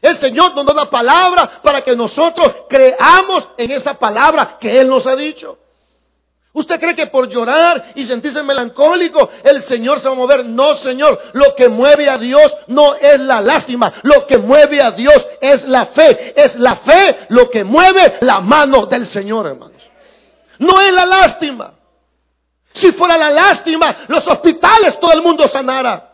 [0.00, 4.88] El Señor nos da una palabra para que nosotros creamos en esa palabra que Él
[4.88, 5.58] nos ha dicho.
[6.54, 10.44] ¿Usted cree que por llorar y sentirse melancólico el Señor se va a mover?
[10.44, 11.18] No, Señor.
[11.32, 13.90] Lo que mueve a Dios no es la lástima.
[14.02, 16.34] Lo que mueve a Dios es la fe.
[16.36, 19.82] Es la fe lo que mueve la mano del Señor, hermanos.
[20.58, 21.72] No es la lástima.
[22.74, 26.11] Si fuera la lástima, los hospitales todo el mundo sanara.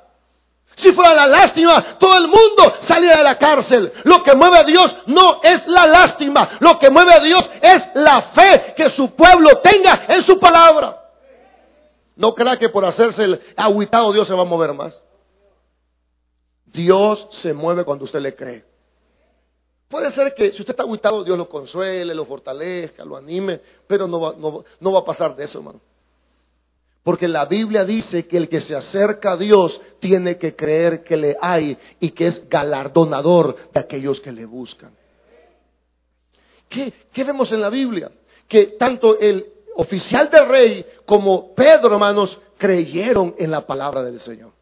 [0.79, 3.93] Si fuera la lástima, todo el mundo saliera de la cárcel.
[4.05, 6.49] Lo que mueve a Dios no es la lástima.
[6.61, 11.03] Lo que mueve a Dios es la fe que su pueblo tenga en su palabra.
[12.15, 15.03] No crea que por hacerse el aguitado Dios se va a mover más.
[16.67, 18.65] Dios se mueve cuando usted le cree.
[19.89, 24.07] Puede ser que si usted está aguitado, Dios lo consuele, lo fortalezca, lo anime, pero
[24.07, 24.35] no va,
[24.79, 25.81] no va a pasar de eso, hermano.
[27.09, 31.17] Porque la Biblia dice que el que se acerca a Dios tiene que creer que
[31.17, 34.91] le hay y que es galardonador de aquellos que le buscan.
[36.69, 36.93] ¿Qué,
[37.25, 38.13] vemos en la Biblia?
[38.47, 39.43] Que tanto el
[39.77, 44.53] oficial del rey como Pedro, hermanos, creyeron en la palabra del Señor.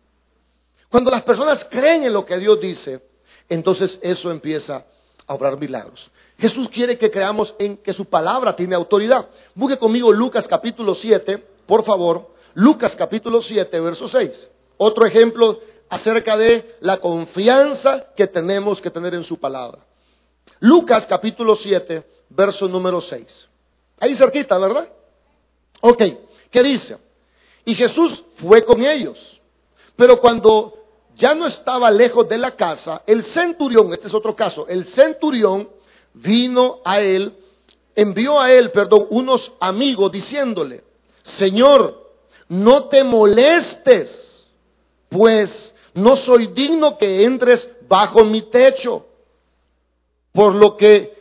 [0.88, 3.02] Cuando las personas creen en lo que Dios dice,
[3.48, 4.86] entonces eso empieza
[5.26, 6.08] a obrar milagros.
[6.38, 9.30] Jesús quiere que creamos en que su palabra tiene autoridad.
[9.52, 12.35] Busque conmigo Lucas capítulo 7, por favor.
[12.56, 14.50] Lucas capítulo 7, verso 6.
[14.78, 19.84] Otro ejemplo acerca de la confianza que tenemos que tener en su palabra.
[20.60, 23.48] Lucas capítulo 7, verso número 6.
[24.00, 24.88] Ahí cerquita, ¿verdad?
[25.82, 26.02] Ok,
[26.50, 26.96] ¿qué dice?
[27.66, 29.38] Y Jesús fue con ellos.
[29.94, 30.82] Pero cuando
[31.14, 35.68] ya no estaba lejos de la casa, el centurión, este es otro caso, el centurión
[36.14, 37.36] vino a él,
[37.94, 40.84] envió a él, perdón, unos amigos diciéndole,
[41.22, 42.05] Señor,
[42.48, 44.46] no te molestes,
[45.08, 49.06] pues no soy digno que entres bajo mi techo,
[50.32, 51.16] por lo que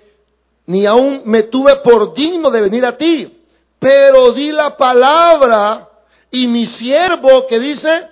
[0.67, 3.43] ni aún me tuve por digno de venir a ti,
[3.79, 5.89] pero di la palabra
[6.31, 8.09] y mi siervo que dice,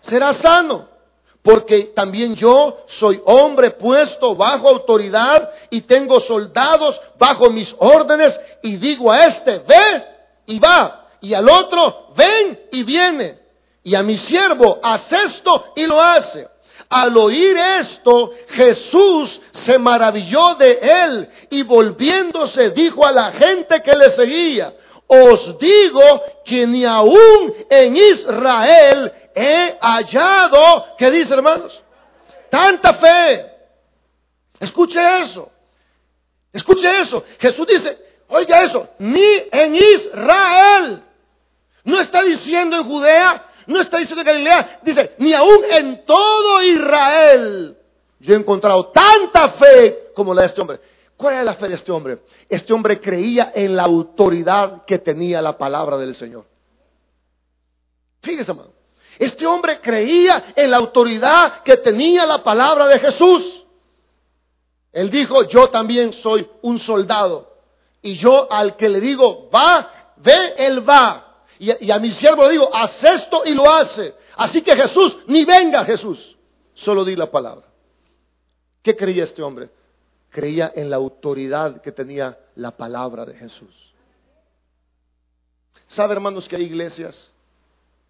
[0.00, 0.88] será sano,
[1.42, 8.76] porque también yo soy hombre puesto bajo autoridad y tengo soldados bajo mis órdenes y
[8.76, 10.04] digo a este, ve
[10.46, 13.38] y va y al otro, ven y viene.
[13.82, 16.46] Y a mi siervo, haz esto y lo hace.
[16.90, 23.96] Al oír esto, Jesús se maravilló de él y volviéndose dijo a la gente que
[23.96, 24.74] le seguía,
[25.06, 31.82] os digo que ni aún en Israel he hallado, ¿qué dice hermanos?
[32.50, 33.50] Tanta fe.
[34.60, 35.50] Escuche eso.
[36.52, 37.24] Escuche eso.
[37.38, 41.02] Jesús dice, oiga eso, ni en Israel.
[41.84, 46.62] No está diciendo en Judea, no está diciendo en Galilea, dice, ni aún en todo
[46.62, 47.78] Israel
[48.24, 50.80] yo he encontrado tanta fe como la de este hombre.
[51.16, 52.18] ¿Cuál es la fe de este hombre?
[52.48, 56.46] Este hombre creía en la autoridad que tenía la palabra del Señor.
[58.22, 58.70] Fíjese, hermano.
[59.18, 63.64] Este hombre creía en la autoridad que tenía la palabra de Jesús.
[64.90, 67.52] Él dijo, yo también soy un soldado.
[68.00, 71.33] Y yo al que le digo, va, ve, él va.
[71.80, 74.14] Y, a mi siervo digo, haz esto y lo hace.
[74.36, 76.36] Así que Jesús, ni venga Jesús.
[76.74, 77.66] Solo di la palabra.
[78.82, 79.70] ¿Qué creía este hombre?
[80.28, 83.94] Creía en la autoridad que tenía la palabra de Jesús.
[85.86, 87.32] ¿Sabe, hermanos, que hay iglesias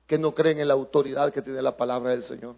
[0.07, 2.57] que no creen en la autoridad que tiene la palabra del Señor?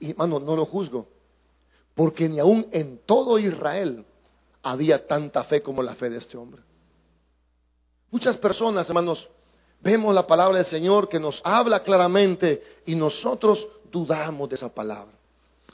[0.00, 1.06] Y, hermano, no lo juzgo.
[1.94, 4.04] Porque ni aún en todo Israel
[4.60, 6.62] había tanta fe como la fe de este hombre.
[8.10, 9.28] Muchas personas, hermanos,
[9.80, 15.12] vemos la palabra del Señor que nos habla claramente y nosotros dudamos de esa palabra.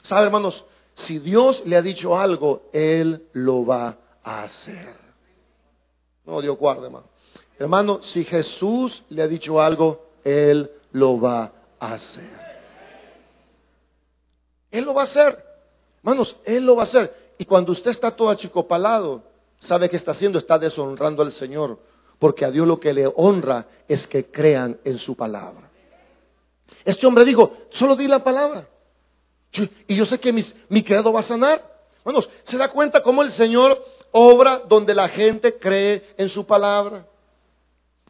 [0.01, 0.65] ¿Sabe, hermanos?
[0.95, 4.95] Si Dios le ha dicho algo, Él lo va a hacer.
[6.25, 7.07] No, Dios guarde, hermano.
[7.57, 12.51] Hermano, si Jesús le ha dicho algo, Él lo va a hacer.
[14.71, 15.45] Él lo va a hacer.
[16.03, 17.33] Hermanos, Él lo va a hacer.
[17.37, 19.23] Y cuando usted está todo achicopalado,
[19.59, 20.39] ¿sabe qué está haciendo?
[20.39, 21.79] Está deshonrando al Señor
[22.21, 25.71] porque a Dios lo que le honra es que crean en su palabra.
[26.85, 28.67] Este hombre dijo, solo di la palabra.
[29.87, 31.67] Y yo sé que mi credo va a sanar.
[32.03, 37.07] Bueno, ¿se da cuenta cómo el Señor obra donde la gente cree en su palabra?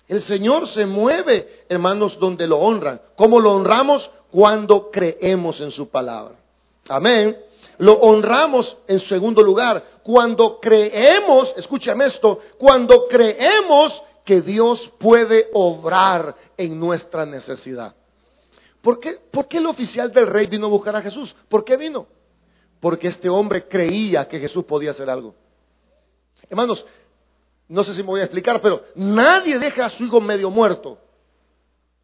[0.09, 3.01] El Señor se mueve, hermanos, donde lo honran.
[3.15, 4.11] ¿Cómo lo honramos?
[4.29, 6.35] Cuando creemos en su palabra.
[6.89, 7.37] Amén.
[7.81, 9.83] Lo honramos en segundo lugar.
[10.03, 17.95] Cuando creemos, escúchame esto, cuando creemos que Dios puede obrar en nuestra necesidad.
[18.83, 21.35] ¿Por qué, ¿Por qué el oficial del rey vino a buscar a Jesús?
[21.49, 22.05] ¿Por qué vino?
[22.79, 25.33] Porque este hombre creía que Jesús podía hacer algo.
[26.51, 26.85] Hermanos,
[27.67, 30.99] no sé si me voy a explicar, pero nadie deja a su hijo medio muerto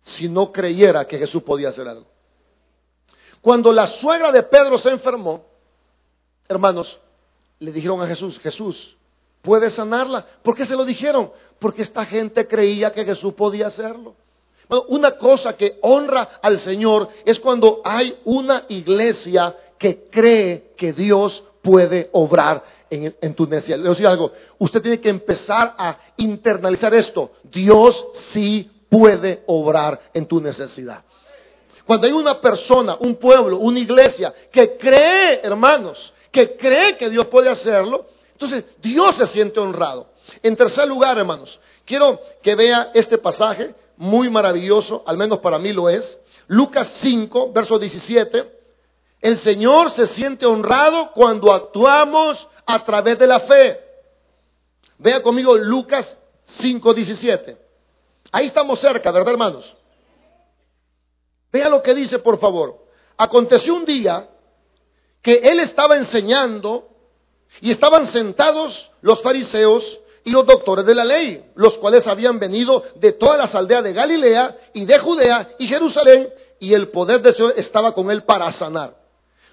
[0.02, 2.08] si no creyera que Jesús podía hacer algo.
[3.42, 5.47] Cuando la suegra de Pedro se enfermó,
[6.48, 7.00] hermanos,
[7.60, 8.96] le dijeron a Jesús, Jesús,
[9.42, 10.26] ¿puedes sanarla?
[10.44, 11.32] ¿Por qué se lo dijeron?
[11.60, 14.16] Porque esta gente creía que Jesús podía hacerlo.
[14.90, 21.44] Una cosa que honra al Señor es cuando hay una iglesia que cree que Dios
[21.62, 23.80] puede obrar en, tu necesidad.
[23.80, 27.32] Le voy algo, usted tiene que empezar a internalizar esto.
[27.44, 31.04] Dios sí puede obrar en tu necesidad.
[31.86, 37.26] Cuando hay una persona, un pueblo, una iglesia que cree, hermanos, que cree que Dios
[37.28, 40.12] puede hacerlo, entonces Dios se siente honrado.
[40.44, 45.74] En tercer lugar, hermanos, quiero que vea este pasaje muy maravilloso, al menos para mí
[45.74, 46.16] lo es.
[46.46, 48.56] Lucas 5, verso 17.
[49.20, 53.82] El Señor se siente honrado cuando actuamos a través de la fe.
[55.00, 57.58] Vea conmigo Lucas 5, 17.
[58.32, 59.76] Ahí estamos cerca, ¿verdad, hermanos?
[61.52, 62.86] Vea lo que dice, por favor.
[63.18, 64.30] Aconteció un día
[65.28, 66.88] que él estaba enseñando
[67.60, 72.82] y estaban sentados los fariseos y los doctores de la ley, los cuales habían venido
[72.96, 76.30] de todas las aldeas de Galilea y de Judea y Jerusalén,
[76.62, 78.96] y el poder de Dios estaba con él para sanar.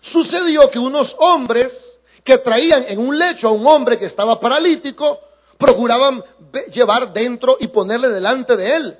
[0.00, 5.18] Sucedió que unos hombres que traían en un lecho a un hombre que estaba paralítico,
[5.58, 6.22] procuraban
[6.72, 8.98] llevar dentro y ponerle delante de él.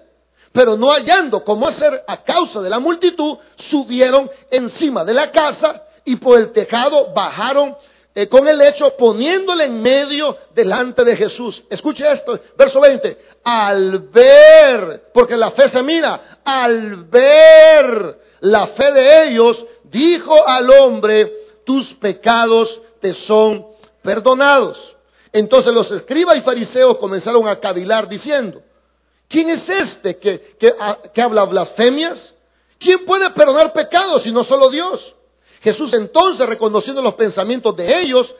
[0.50, 5.83] Pero no hallando cómo hacer a causa de la multitud, subieron encima de la casa
[6.04, 7.76] y por el tejado bajaron
[8.14, 11.64] eh, con el hecho poniéndole en medio delante de Jesús.
[11.68, 13.18] Escuche esto, verso 20.
[13.42, 20.70] Al ver, porque la fe se mira, al ver la fe de ellos, dijo al
[20.70, 21.32] hombre,
[21.64, 23.66] tus pecados te son
[24.02, 24.96] perdonados.
[25.32, 28.62] Entonces los escribas y fariseos comenzaron a cavilar diciendo,
[29.26, 30.72] ¿quién es este que, que,
[31.12, 32.34] que habla blasfemias?
[32.78, 35.16] ¿Quién puede perdonar pecados si no solo Dios?
[35.64, 38.34] Jesús entonces, reconociendo los pensamientos de ellos,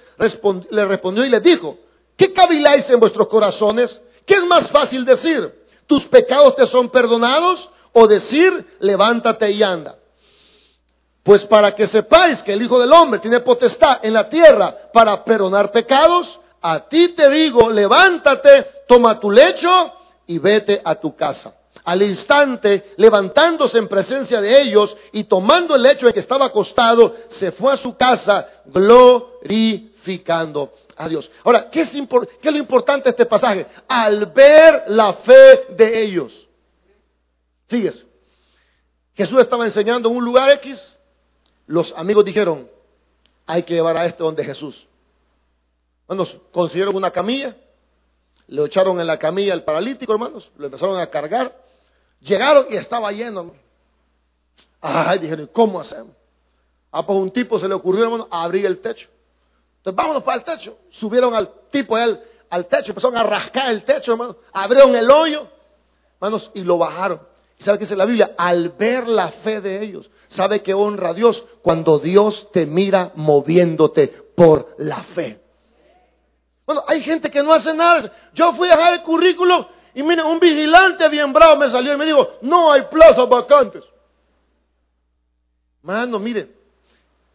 [0.68, 1.78] le respondió y les dijo,
[2.18, 3.98] ¿qué caviláis en vuestros corazones?
[4.26, 5.50] ¿Qué es más fácil decir?
[5.86, 7.70] ¿Tus pecados te son perdonados?
[7.94, 9.96] O decir, levántate y anda.
[11.22, 15.24] Pues para que sepáis que el Hijo del Hombre tiene potestad en la tierra para
[15.24, 19.94] perdonar pecados, a ti te digo, levántate, toma tu lecho
[20.26, 21.54] y vete a tu casa.
[21.84, 27.14] Al instante, levantándose en presencia de ellos y tomando el lecho en que estaba acostado,
[27.28, 31.30] se fue a su casa glorificando a Dios.
[31.44, 33.66] Ahora, ¿qué es, ¿qué es lo importante de este pasaje?
[33.86, 36.48] Al ver la fe de ellos.
[37.66, 38.06] Fíjese,
[39.14, 40.98] Jesús estaba enseñando en un lugar X,
[41.66, 42.68] los amigos dijeron,
[43.46, 44.86] hay que llevar a este donde Jesús.
[46.06, 47.56] Bueno, consiguieron una camilla,
[48.46, 51.63] le echaron en la camilla al paralítico, hermanos, lo empezaron a cargar,
[52.24, 53.52] Llegaron y estaba lleno.
[54.80, 56.12] Ay, dijeron, ¿cómo hacemos?
[56.90, 59.08] Ah, pues un tipo se le ocurrió, hermano, abrir el techo.
[59.78, 60.78] Entonces, vámonos para el techo.
[60.90, 64.36] Subieron al tipo al, al techo, empezaron a rascar el techo, hermano.
[64.52, 65.46] Abrieron el hoyo,
[66.14, 67.20] hermanos, y lo bajaron.
[67.58, 68.34] ¿Y sabe qué dice la Biblia?
[68.38, 73.12] Al ver la fe de ellos, sabe que honra a Dios cuando Dios te mira
[73.16, 75.40] moviéndote por la fe.
[76.64, 78.10] Bueno, hay gente que no hace nada.
[78.32, 81.96] Yo fui a dejar el currículo y mire, un vigilante bien bravo me salió y
[81.96, 83.84] me dijo, no hay plazas vacantes.
[85.82, 86.50] Mano, mire,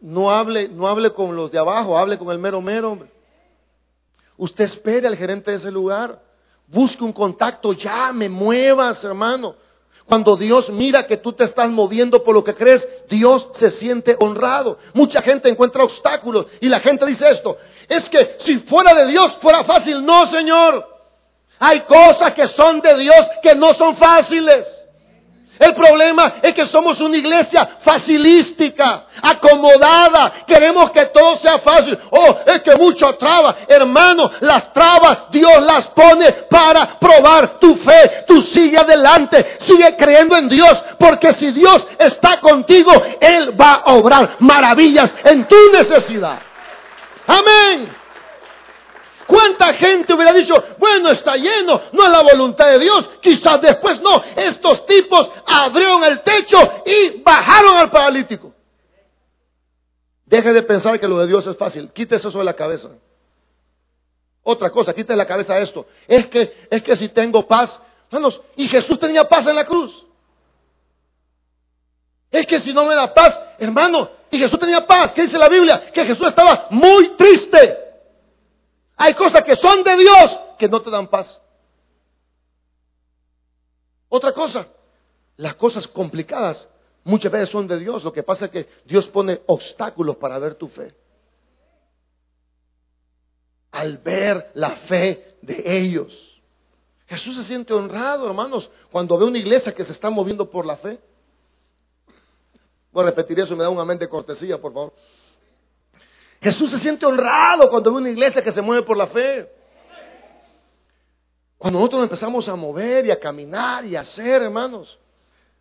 [0.00, 3.10] no hable, no hable con los de abajo, hable con el mero mero, hombre.
[4.36, 6.20] Usted espere al gerente de ese lugar.
[6.66, 9.54] Busque un contacto, llame, muevas, hermano.
[10.06, 14.16] Cuando Dios mira que tú te estás moviendo por lo que crees, Dios se siente
[14.18, 14.78] honrado.
[14.94, 17.58] Mucha gente encuentra obstáculos y la gente dice esto,
[17.88, 20.04] es que si fuera de Dios fuera fácil.
[20.04, 20.99] No, Señor.
[21.60, 24.66] Hay cosas que son de Dios que no son fáciles.
[25.58, 30.32] El problema es que somos una iglesia facilística, acomodada.
[30.46, 31.98] Queremos que todo sea fácil.
[32.12, 33.54] Oh, es que mucho traba.
[33.68, 38.24] Hermano, las trabas Dios las pone para probar tu fe.
[38.26, 40.82] Tú sigue adelante, sigue creyendo en Dios.
[40.98, 42.90] Porque si Dios está contigo,
[43.20, 46.40] Él va a obrar maravillas en tu necesidad.
[47.26, 47.99] Amén.
[49.30, 53.08] ¿Cuánta gente hubiera dicho, bueno, está lleno, no es la voluntad de Dios?
[53.20, 54.20] Quizás después no.
[54.34, 58.52] Estos tipos abrieron el techo y bajaron al paralítico.
[60.26, 61.92] Deje de pensar que lo de Dios es fácil.
[61.92, 62.88] Quítese eso de la cabeza.
[64.42, 65.86] Otra cosa, quítese la cabeza esto.
[66.08, 67.78] Es que, es que si tengo paz,
[68.10, 70.06] hermanos, y Jesús tenía paz en la cruz.
[72.32, 75.48] Es que si no me da paz, hermano, y Jesús tenía paz, ¿qué dice la
[75.48, 75.92] Biblia?
[75.92, 77.89] Que Jesús estaba muy triste.
[79.02, 81.40] Hay cosas que son de Dios que no te dan paz.
[84.10, 84.66] Otra cosa,
[85.38, 86.68] las cosas complicadas
[87.02, 88.04] muchas veces son de Dios.
[88.04, 90.94] Lo que pasa es que Dios pone obstáculos para ver tu fe.
[93.70, 96.38] Al ver la fe de ellos.
[97.06, 100.76] Jesús se siente honrado, hermanos, cuando ve una iglesia que se está moviendo por la
[100.76, 101.00] fe.
[102.92, 104.92] Voy a repetir eso, me da un amén de cortesía, por favor.
[106.40, 109.48] Jesús se siente honrado cuando ve una iglesia que se mueve por la fe.
[111.58, 114.98] Cuando nosotros empezamos a mover y a caminar y a hacer, hermanos,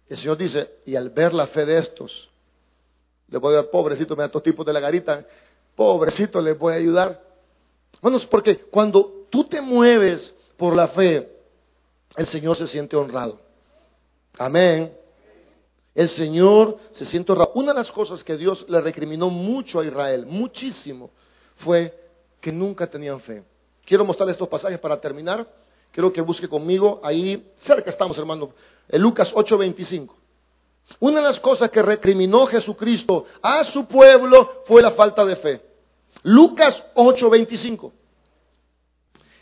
[0.07, 2.29] el Señor dice, y al ver la fe de estos,
[3.27, 5.25] le voy a dar, pobrecito, me da estos tipos de la garita,
[5.75, 7.21] pobrecito, les voy a ayudar.
[7.95, 11.29] Hermanos, porque cuando tú te mueves por la fe,
[12.15, 13.39] el Señor se siente honrado.
[14.37, 14.93] Amén.
[15.99, 17.33] El Señor se siente.
[17.55, 21.11] Una de las cosas que Dios le recriminó mucho a Israel, muchísimo,
[21.57, 21.93] fue
[22.39, 23.43] que nunca tenían fe.
[23.83, 25.45] Quiero mostrar estos pasajes para terminar.
[25.91, 28.53] Quiero que busque conmigo ahí, cerca estamos, hermano,
[28.87, 30.15] en Lucas 8:25.
[31.01, 35.61] Una de las cosas que recriminó Jesucristo a su pueblo fue la falta de fe.
[36.23, 37.91] Lucas 8:25.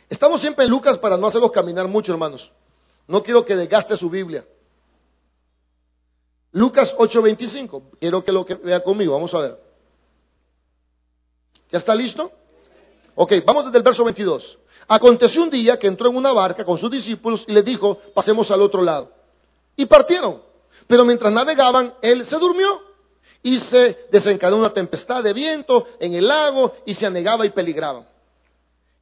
[0.09, 2.51] Estamos siempre en Lucas para no hacerlos caminar mucho, hermanos.
[3.07, 4.43] No quiero que desgaste su Biblia.
[6.51, 7.97] Lucas 8:25.
[7.99, 9.13] Quiero que lo que vea conmigo.
[9.13, 9.59] Vamos a ver.
[11.71, 12.31] ¿Ya está listo?
[13.15, 14.59] Ok, vamos desde el verso 22.
[14.87, 18.49] Aconteció un día que entró en una barca con sus discípulos y les dijo, pasemos
[18.51, 19.11] al otro lado.
[19.75, 20.41] Y partieron.
[20.87, 22.81] Pero mientras navegaban, él se durmió
[23.43, 28.05] y se desencadenó una tempestad de viento en el lago y se anegaba y peligraba.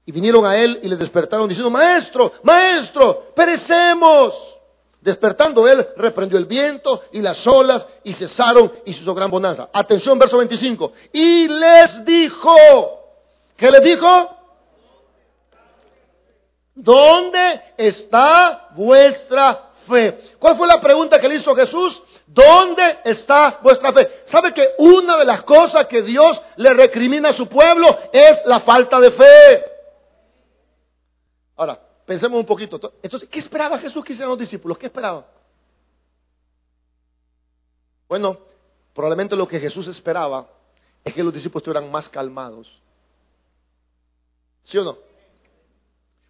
[0.06, 4.34] Y vinieron a él y le despertaron diciendo, maestro, maestro, perecemos.
[5.06, 9.70] Despertando él, reprendió el viento y las olas y cesaron y se hizo gran bonanza.
[9.72, 10.94] Atención, verso 25.
[11.14, 12.56] Y les dijo,
[13.56, 14.36] ¿qué les dijo?
[16.74, 20.38] ¿Dónde está vuestra fe?
[20.40, 22.02] ¿Cuál fue la pregunta que le hizo Jesús?
[22.26, 24.24] ¿Dónde está vuestra fe?
[24.26, 28.60] ¿Sabe que una de las cosas que Dios le recrimina a su pueblo es la
[28.60, 29.66] falta de fe?
[31.58, 32.80] Ahora, pensemos un poquito.
[33.02, 34.78] Entonces, ¿qué esperaba Jesús que hicieran los discípulos?
[34.78, 35.26] ¿Qué esperaba?
[38.08, 38.38] Bueno,
[38.94, 40.48] probablemente lo que Jesús esperaba
[41.04, 42.80] es que los discípulos estuvieran más calmados.
[44.64, 44.98] ¿Sí o no?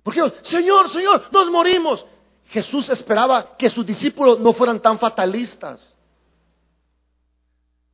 [0.04, 2.06] Porque, Señor, Señor, nos morimos.
[2.48, 5.96] Jesús esperaba que sus discípulos no fueran tan fatalistas.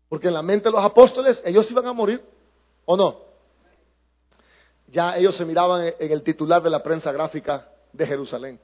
[0.10, 2.24] Porque en la mente de los apóstoles ellos iban a morir,
[2.86, 3.32] ¿o no?
[4.92, 8.60] ya ellos se miraban en el titular de la prensa gráfica de Jerusalén.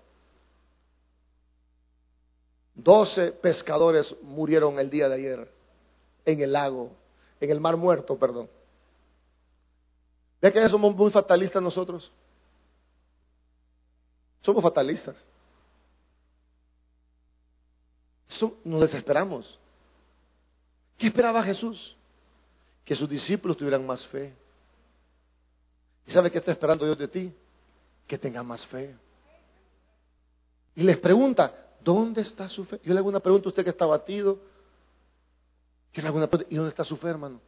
[2.74, 5.52] Doce pescadores murieron el día de ayer
[6.26, 6.92] en el lago,
[7.40, 8.50] en el mar muerto, perdón.
[10.42, 12.12] ¿Ve que somos muy fatalistas nosotros?
[14.42, 15.16] Somos fatalistas.
[18.64, 19.58] nos desesperamos.
[20.98, 21.96] ¿Qué esperaba Jesús?
[22.86, 24.34] Que sus discípulos tuvieran más fe.
[26.06, 27.34] ¿Y sabe qué está esperando Dios de ti?
[28.06, 28.96] Que tenga más fe.
[30.78, 32.80] Y les pregunta, ¿dónde está su fe?
[32.84, 34.38] Yo le hago una pregunta a usted que está batido.
[35.92, 37.42] Yo le hago una pregunta, ¿y dónde está su fe, hermano?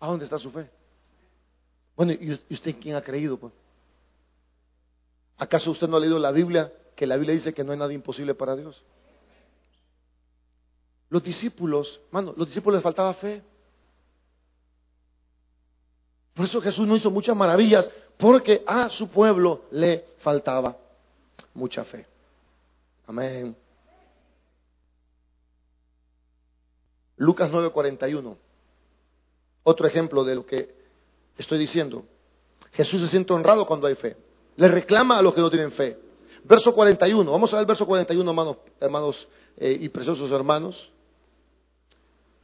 [0.00, 0.70] ¿A dónde está su fe?
[1.94, 3.36] Bueno, ¿y usted quién ha creído?
[3.36, 3.52] Pues?
[5.36, 6.72] ¿Acaso usted no ha leído la Biblia?
[6.96, 8.82] Que la Biblia dice que no hay nada imposible para Dios.
[11.10, 13.42] Los discípulos, hermano, los discípulos les faltaba fe.
[16.32, 17.90] Por eso Jesús no hizo muchas maravillas,
[18.22, 20.76] porque a su pueblo le faltaba
[21.54, 22.06] mucha fe.
[23.08, 23.56] Amén.
[27.16, 28.36] Lucas 9:41.
[29.64, 30.72] Otro ejemplo de lo que
[31.36, 32.04] estoy diciendo.
[32.70, 34.16] Jesús se siente honrado cuando hay fe.
[34.54, 35.98] Le reclama a los que no tienen fe.
[36.44, 37.28] Verso 41.
[37.28, 40.92] Vamos a ver el verso 41, hermanos, hermanos eh, y preciosos hermanos.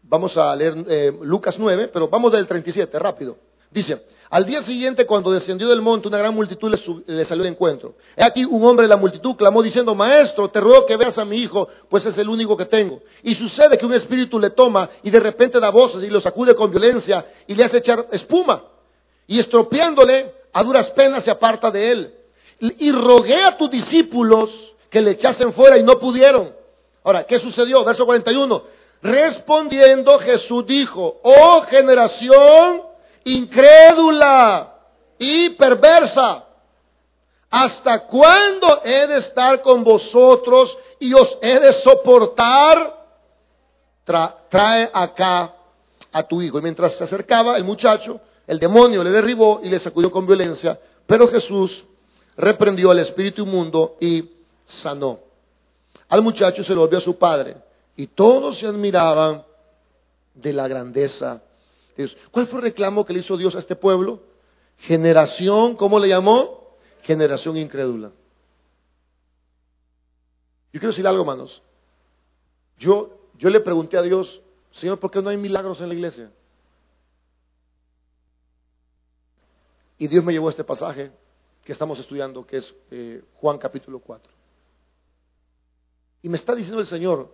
[0.03, 3.39] Vamos a leer eh, Lucas 9, pero vamos del 37, rápido.
[3.71, 6.75] Dice, Al día siguiente, cuando descendió del monte, una gran multitud
[7.07, 7.95] le, salió de encuentro.
[8.15, 11.25] He aquí un hombre de la multitud clamó diciendo, Maestro, te ruego que veas a
[11.25, 13.01] mi hijo, pues es el único que tengo.
[13.23, 16.55] Y sucede que un espíritu le toma y de repente da voces y lo sacude
[16.55, 18.65] con violencia y le hace echar espuma.
[19.27, 22.15] Y estropeándole, a duras penas se aparta de él.
[22.61, 24.51] Y rogué a tus discípulos
[24.91, 26.55] que le echasen fuera y no pudieron.
[27.03, 27.83] Ahora, ¿qué sucedió?
[27.83, 28.63] Verso 41.
[29.01, 32.88] Respondiendo Jesús dijo, oh generación
[33.33, 34.75] incrédula
[35.19, 36.45] y perversa,
[37.51, 42.97] ¿hasta cuándo he de estar con vosotros y os he de soportar?
[44.49, 45.55] trae acá
[46.13, 46.59] a tu hijo.
[46.59, 50.81] Y mientras se acercaba el muchacho, el demonio le derribó y le sacudió con violencia,
[51.07, 51.85] pero Jesús
[52.37, 54.31] reprendió al espíritu inmundo y
[54.65, 55.19] sanó.
[56.09, 57.57] Al muchacho se lo volvió a su padre
[57.97, 59.45] y todos se admiraban
[60.35, 61.43] de la grandeza.
[62.31, 64.23] ¿Cuál fue el reclamo que le hizo Dios a este pueblo?
[64.79, 66.77] Generación, ¿cómo le llamó?
[67.03, 68.13] Generación incrédula.
[70.73, 71.63] Yo quiero decir algo, hermanos.
[72.79, 74.41] Yo, yo le pregunté a Dios,
[74.71, 76.31] Señor, ¿por qué no hay milagros en la iglesia?
[79.97, 81.11] Y Dios me llevó a este pasaje
[81.65, 84.33] que estamos estudiando, que es eh, Juan capítulo 4.
[86.23, 87.33] Y me está diciendo el Señor,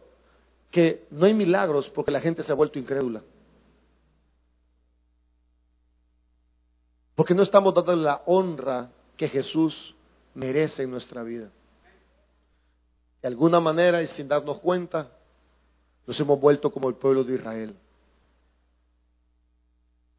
[0.70, 3.22] que no hay milagros porque la gente se ha vuelto incrédula.
[7.14, 9.94] Porque no estamos dando la honra que Jesús
[10.34, 11.50] merece en nuestra vida.
[13.22, 15.10] De alguna manera y sin darnos cuenta,
[16.06, 17.76] nos hemos vuelto como el pueblo de Israel.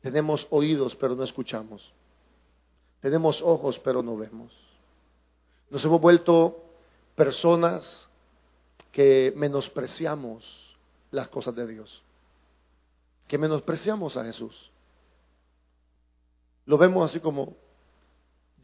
[0.02, 1.94] Tenemos oídos pero no escuchamos.
[3.02, 4.54] Tenemos ojos pero no vemos.
[5.70, 6.64] Nos hemos vuelto
[7.16, 8.08] personas
[8.92, 10.78] que menospreciamos
[11.12, 12.04] las cosas de Dios,
[13.28, 14.72] que menospreciamos a Jesús.
[16.66, 17.54] Lo vemos así como,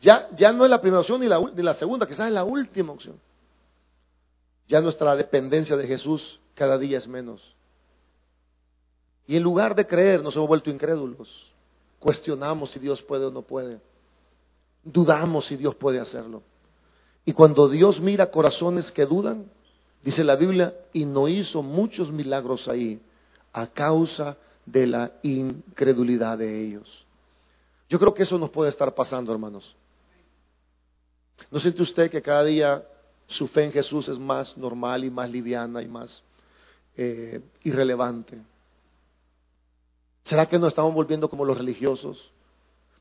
[0.02, 2.44] ya, ya no es la primera opción ni la, ni la segunda, quizás es la
[2.44, 3.20] última opción.
[4.68, 7.56] Ya nuestra dependencia de Jesús cada día es menos.
[9.28, 11.52] Y en lugar de creer, nos hemos vuelto incrédulos.
[12.00, 13.80] Cuestionamos si Dios puede o no puede.
[14.84, 16.42] Dudamos si Dios puede hacerlo.
[17.24, 19.46] Y cuando Dios mira corazones que dudan,
[20.04, 23.00] Dice la Biblia, y no hizo muchos milagros ahí
[23.54, 27.06] a causa de la incredulidad de ellos.
[27.92, 29.76] Yo creo que eso nos puede estar pasando, hermanos.
[31.52, 32.88] ¿No siente usted que cada día
[33.28, 36.24] su fe en Jesús es más normal y más liviana y más
[36.96, 38.38] eh, irrelevante?
[40.24, 42.32] ¿Será que nos estamos volviendo como los religiosos?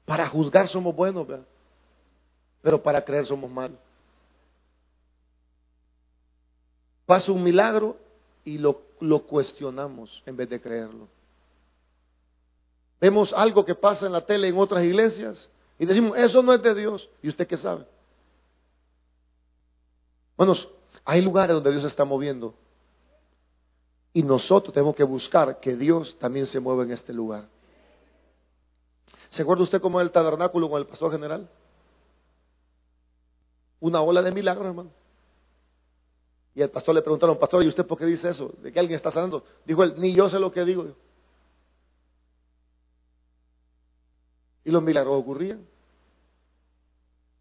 [0.05, 1.25] Para juzgar somos buenos,
[2.61, 3.79] pero para creer somos malos.
[7.07, 7.97] Pasa un milagro
[8.43, 11.20] y lo, lo cuestionamos en vez de creerlo.
[13.01, 15.49] Vemos algo que pasa en la tele en otras iglesias
[15.79, 17.09] y decimos, eso no es de Dios.
[17.23, 17.87] ¿Y usted qué sabe?
[20.37, 20.55] Bueno,
[21.05, 22.55] hay lugares donde Dios se está moviendo
[24.13, 27.49] y nosotros tenemos que buscar que Dios también se mueva en este lugar.
[29.31, 31.49] ¿Se acuerda usted cómo es el tabernáculo con el pastor general?
[33.79, 34.91] Una ola de milagros, hermano.
[36.55, 38.53] Y al pastor le preguntaron, pastor, ¿y usted por qué dice eso?
[38.61, 39.45] ¿De que alguien está sanando?
[39.65, 40.89] Dijo él, ni yo sé lo que digo.
[44.65, 45.67] Y los milagros ocurrían.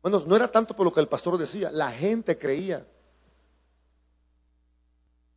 [0.01, 2.85] Bueno, no era tanto por lo que el pastor decía, la gente creía.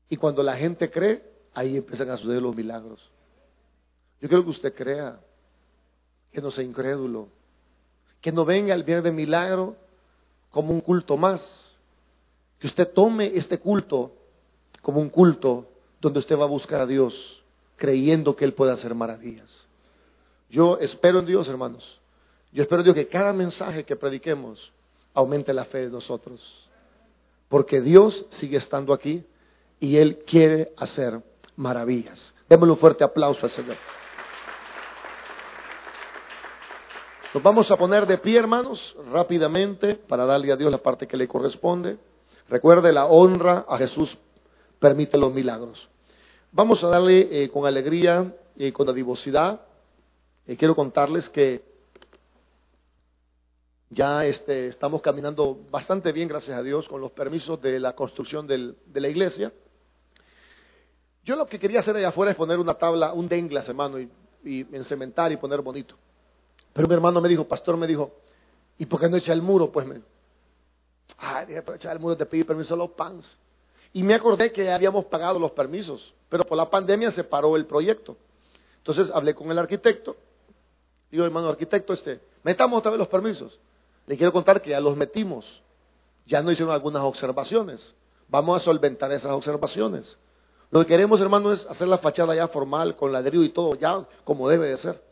[0.09, 1.25] Y cuando la gente cree,
[1.55, 3.11] ahí empiezan a suceder los milagros.
[4.21, 5.19] Yo quiero que usted crea,
[6.31, 7.29] que no sea incrédulo,
[8.21, 9.77] que no venga el viernes de milagro
[10.51, 11.73] como un culto más
[12.63, 14.13] que usted tome este culto
[14.83, 15.67] como un culto
[16.01, 17.43] donde usted va a buscar a Dios
[17.75, 19.67] creyendo que Él puede hacer maravillas.
[20.53, 21.99] Yo espero en Dios, hermanos.
[22.53, 24.71] Yo espero en Dios que cada mensaje que prediquemos
[25.15, 26.69] aumente la fe de nosotros.
[27.49, 29.25] Porque Dios sigue estando aquí
[29.81, 31.23] y Él quiere hacer
[31.57, 32.35] maravillas.
[32.51, 33.77] Démosle un fuerte aplauso al Señor.
[37.33, 41.17] Nos vamos a poner de pie, hermanos, rápidamente para darle a Dios la parte que
[41.17, 41.97] le corresponde.
[42.51, 44.19] Recuerde, la honra a Jesús
[44.79, 45.89] permite los milagros.
[46.51, 49.72] Vamos a darle eh, con alegría y con adivosidad.
[50.47, 51.63] Eh, quiero contarles que
[53.91, 58.47] ya este, estamos caminando bastante bien, gracias a Dios, con los permisos de la construcción
[58.47, 59.53] de la iglesia.
[61.25, 64.11] Yo lo que quería hacer allá afuera es poner una tabla, un denglas, hermano, y,
[64.45, 65.95] y encementar y poner bonito.
[66.73, 68.13] Pero mi hermano me dijo, pastor me dijo,
[68.79, 69.71] ¿y por qué no echa el muro?
[69.71, 70.01] Pues me,
[71.19, 73.39] Ay, dije, aprovechar el muro de pedir permiso a los PANS.
[73.93, 77.67] Y me acordé que habíamos pagado los permisos, pero por la pandemia se paró el
[77.67, 78.17] proyecto.
[78.79, 80.17] Entonces hablé con el arquitecto
[81.13, 83.61] Digo, hermano arquitecto, este, metamos otra vez los permisos.
[84.07, 85.63] Le quiero contar que ya los metimos.
[86.27, 87.95] Ya no hicieron algunas observaciones.
[88.29, 90.17] Vamos a solventar esas observaciones.
[90.71, 94.07] Lo que queremos, hermano, es hacer la fachada ya formal, con ladrillo y todo, ya
[94.25, 95.03] como debe de ser.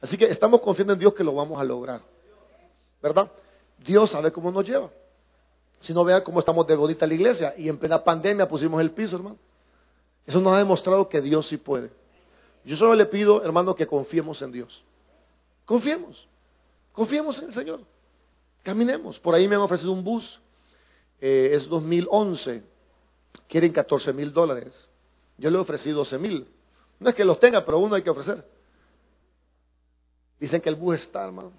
[0.00, 2.00] Así que estamos confiando en Dios que lo vamos a lograr.
[3.00, 3.30] ¿Verdad?
[3.78, 4.90] Dios sabe cómo nos lleva.
[5.78, 8.90] Si no vea cómo estamos de godita la iglesia y en plena pandemia pusimos el
[8.90, 9.36] piso, hermano.
[10.26, 11.90] Eso nos ha demostrado que Dios sí puede.
[12.64, 14.84] Yo solo le pido, hermano, que confiemos en Dios.
[15.68, 16.26] Confiemos.
[16.94, 17.80] Confiemos en el Señor.
[18.62, 19.18] Caminemos.
[19.18, 20.40] Por ahí me han ofrecido un bus.
[21.20, 22.62] Eh, es 2011.
[23.46, 24.88] Quieren 14 mil dólares.
[25.36, 26.48] Yo le ofrecí 12 mil.
[26.98, 28.42] No es que los tenga, pero uno hay que ofrecer.
[30.40, 31.52] Dicen que el bus está, hermano.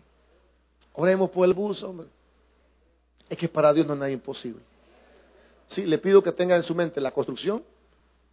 [0.93, 2.07] Oremos por el bus, hombre.
[3.29, 4.61] Es que para Dios no es nada imposible.
[5.67, 7.63] Sí, le pido que tenga en su mente la construcción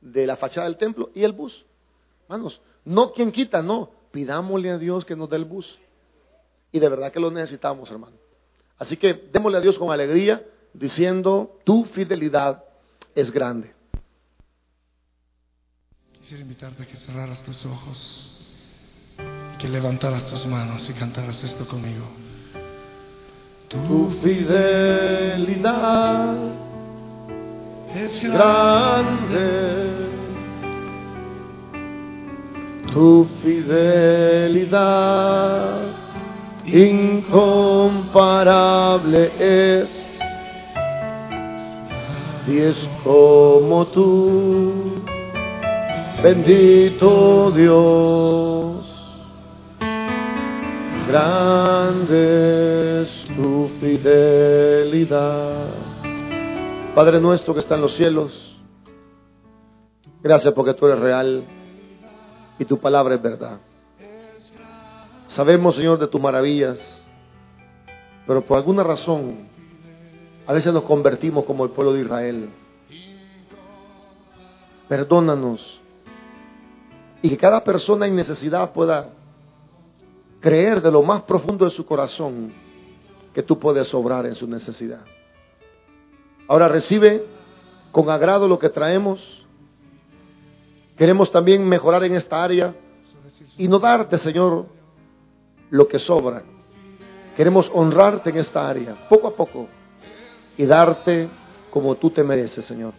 [0.00, 1.66] de la fachada del templo y el bus.
[2.22, 3.90] Hermanos, no quien quita, no.
[4.10, 5.78] Pidámosle a Dios que nos dé el bus.
[6.72, 8.16] Y de verdad que lo necesitamos, hermano.
[8.78, 12.64] Así que démosle a Dios con alegría, diciendo, tu fidelidad
[13.14, 13.72] es grande.
[16.18, 18.44] Quisiera invitarte a que cerraras tus ojos,
[19.58, 22.04] que levantaras tus manos y cantaras esto conmigo.
[23.68, 25.76] Tu fidelidad
[27.96, 30.05] Es grande.
[32.92, 34.86] Tu fidelidad
[36.66, 39.88] incomparable es.
[42.46, 45.00] Y es como tú,
[46.22, 48.84] bendito Dios.
[51.08, 55.66] Grande es tu fidelidad.
[56.94, 58.56] Padre nuestro que está en los cielos,
[60.22, 61.44] gracias porque tú eres real
[62.58, 63.58] y tu palabra es verdad.
[65.26, 67.04] Sabemos, Señor, de tus maravillas,
[68.26, 69.48] pero por alguna razón
[70.46, 72.50] a veces nos convertimos como el pueblo de Israel.
[74.88, 75.80] Perdónanos
[77.20, 79.10] y que cada persona en necesidad pueda
[80.40, 82.52] creer de lo más profundo de su corazón
[83.34, 85.00] que tú puedes obrar en su necesidad.
[86.48, 87.24] Ahora recibe
[87.90, 89.44] con agrado lo que traemos.
[90.96, 92.74] Queremos también mejorar en esta área
[93.58, 94.66] y no darte, Señor,
[95.70, 96.42] lo que sobra.
[97.36, 99.68] Queremos honrarte en esta área, poco a poco,
[100.56, 101.28] y darte
[101.70, 102.94] como tú te mereces, Señor.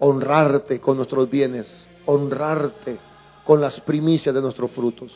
[0.00, 2.98] Honrarte con nuestros bienes, honrarte
[3.44, 5.12] con las primicias de nuestros frutos.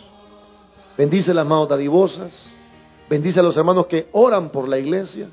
[0.96, 2.48] Bendice las manos dadivosas,
[3.10, 5.28] bendice a los hermanos que oran por la iglesia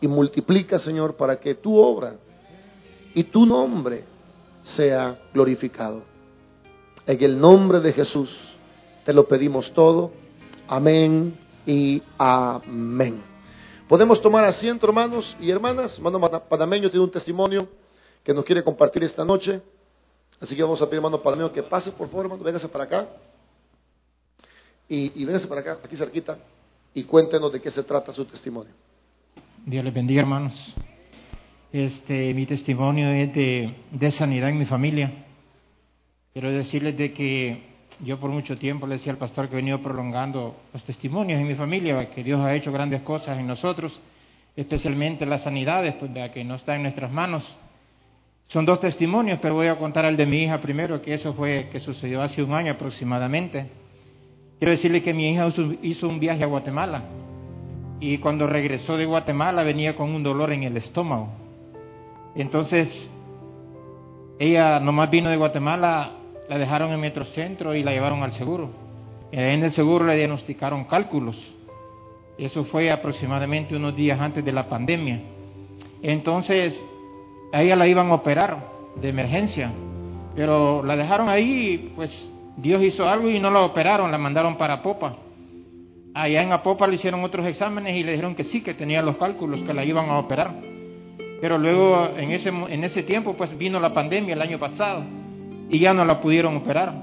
[0.00, 2.14] y multiplica, Señor, para que tu obra
[3.12, 4.04] y tu nombre
[4.66, 6.02] sea glorificado.
[7.06, 8.36] En el nombre de Jesús
[9.04, 10.10] te lo pedimos todo.
[10.66, 13.22] Amén y amén.
[13.88, 15.98] Podemos tomar asiento, hermanos y hermanas.
[15.98, 17.68] Hermano Panameño tiene un testimonio
[18.24, 19.62] que nos quiere compartir esta noche.
[20.40, 22.42] Así que vamos a pedir, hermano Panameño, que pase, por favor, hermano.
[22.42, 23.08] Véngase para acá.
[24.88, 26.38] Y, y véngase para acá, aquí cerquita.
[26.92, 28.72] Y cuéntenos de qué se trata su testimonio.
[29.64, 30.74] Dios les bendiga, hermanos.
[31.72, 35.12] Este, mi testimonio es de, sanidad en mi familia.
[36.32, 37.62] Quiero decirles de que
[38.00, 41.46] yo por mucho tiempo le decía al pastor que he venido prolongando los testimonios en
[41.46, 44.00] mi familia, que Dios ha hecho grandes cosas en nosotros,
[44.54, 47.58] especialmente las sanidades, pues que no está en nuestras manos.
[48.46, 51.68] Son dos testimonios, pero voy a contar el de mi hija primero, que eso fue
[51.72, 53.66] que sucedió hace un año aproximadamente.
[54.58, 55.48] Quiero decirle que mi hija
[55.82, 57.02] hizo un viaje a Guatemala
[57.98, 61.45] y cuando regresó de Guatemala venía con un dolor en el estómago.
[62.36, 63.10] Entonces,
[64.38, 66.10] ella nomás vino de Guatemala,
[66.48, 68.70] la dejaron en Metrocentro y la llevaron al seguro.
[69.32, 71.36] En el seguro le diagnosticaron cálculos.
[72.38, 75.20] Eso fue aproximadamente unos días antes de la pandemia.
[76.02, 76.84] Entonces,
[77.52, 78.58] a ella la iban a operar
[79.00, 79.72] de emergencia,
[80.34, 84.82] pero la dejaron ahí, pues Dios hizo algo y no la operaron, la mandaron para
[84.82, 85.16] Popa.
[86.12, 89.16] Allá en Apopa le hicieron otros exámenes y le dijeron que sí, que tenía los
[89.16, 90.75] cálculos, que la iban a operar.
[91.40, 95.02] Pero luego, en ese, en ese tiempo, pues vino la pandemia el año pasado
[95.68, 96.94] y ya no la pudieron operar.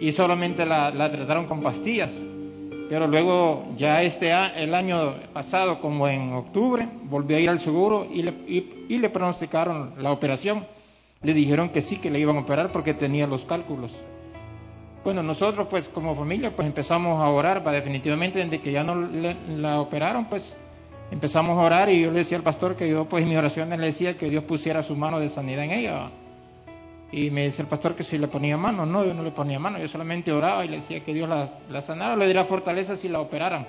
[0.00, 2.10] Y solamente la, trataron con pastillas.
[2.88, 8.06] Pero luego, ya este el año pasado, como en octubre, volvió a ir al seguro
[8.10, 10.64] y le, y- y le pronosticaron la operación.
[11.22, 13.92] Le dijeron que sí, que le iban a operar porque tenía los cálculos.
[15.04, 18.94] Bueno, nosotros pues como familia pues empezamos a orar, para definitivamente desde que ya no
[18.94, 20.56] le- la operaron pues
[21.10, 23.78] empezamos a orar y yo le decía al pastor que yo pues en mis oraciones
[23.78, 26.10] le decía que Dios pusiera su mano de sanidad en ella.
[27.10, 28.84] Y me dice el pastor que si le ponía mano.
[28.84, 31.54] No, yo no le ponía mano, yo solamente oraba y le decía que Dios la,
[31.70, 33.66] la sanara, le diera fortaleza si la operaran.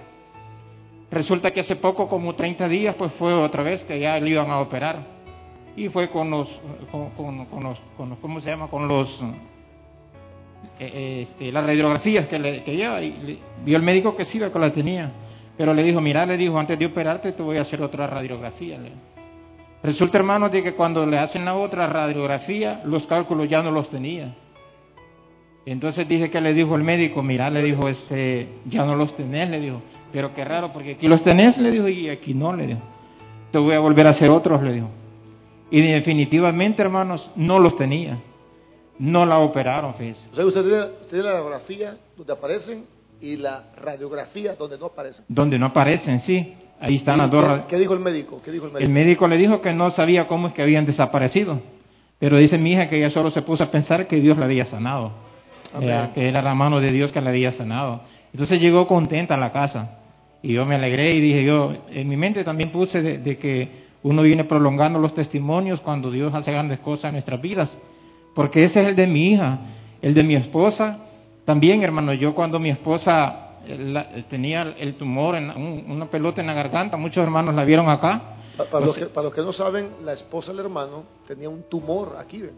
[1.09, 4.51] Resulta que hace poco, como 30 días, pues fue otra vez que ya le iban
[4.51, 5.03] a operar.
[5.75, 6.49] Y fue con los,
[6.91, 8.67] con, con- con los, con los- ¿cómo se llama?
[8.67, 9.09] Con los,
[10.79, 13.01] eh, eh, este, las radiografías que, le, que lleva.
[13.01, 15.11] Y le- vio el médico que sí, que la tenía.
[15.59, 18.79] Pero le dijo, mira, le dijo, antes de operarte te voy a hacer otra radiografía.
[19.83, 23.89] Resulta, hermanos, de que cuando le hacen la otra radiografía, los cálculos ya no los
[23.89, 24.33] tenía.
[25.65, 29.49] Entonces dije que le dijo el médico, mira, le dijo, este, ya no los tenés,
[29.49, 29.81] le dijo,
[30.13, 32.81] pero qué raro, porque aquí los tenés, le dijo, y aquí no, le dijo.
[33.51, 34.89] Te voy a volver a hacer otros, le dijo.
[35.71, 38.17] Y definitivamente, hermanos, no los tenía.
[38.97, 40.41] No la operaron, fíjese.
[40.41, 42.85] O usted tiene la radiografía donde aparecen
[43.21, 45.25] y la radiografía donde no aparecen.
[45.27, 46.53] Donde no aparecen, sí.
[46.79, 47.61] Ahí están las ¿Qué- dos.
[47.67, 48.41] ¿Qué dijo el médico?
[48.43, 48.85] ¿Qué dijo el médico?
[48.87, 51.61] El médico le dijo que no sabía cómo es que habían desaparecido.
[52.19, 54.65] Pero dice mi hija que ella solo se puso a pensar que Dios la había
[54.65, 55.11] sanado.
[55.81, 58.01] Eh, que era la mano de Dios que la había sanado.
[58.33, 59.97] Entonces llegó contenta a la casa.
[60.41, 63.89] Y yo me alegré y dije yo, en mi mente también puse de, de que
[64.03, 67.77] uno viene prolongando los testimonios cuando Dios hace grandes cosas en nuestras vidas.
[68.33, 69.59] Porque ese es el de mi hija,
[70.01, 70.99] el de mi esposa.
[71.45, 76.39] También, hermano, yo cuando mi esposa eh, la- tenía el tumor, en un- una pelota
[76.41, 78.21] en la garganta, muchos hermanos la vieron acá.
[78.57, 81.49] Pa- Para, los sea- que, para los que no saben, la esposa del hermano tenía
[81.49, 82.53] un tumor aquí, ¿ven?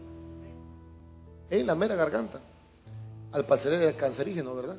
[1.50, 2.38] en la mera garganta.
[3.32, 4.76] Al parecer era cancerígeno, ¿verdad?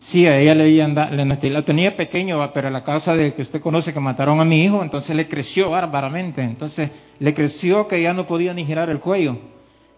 [0.00, 3.42] Sí, a ella le habían da- le la tenía pequeño, pero la causa de que
[3.42, 6.42] usted conoce que mataron a mi hijo, entonces le creció bárbaramente.
[6.42, 9.38] Entonces le creció que ya no podía ni girar el cuello.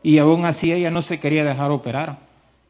[0.03, 2.19] Y aún así ella no se quería dejar operar.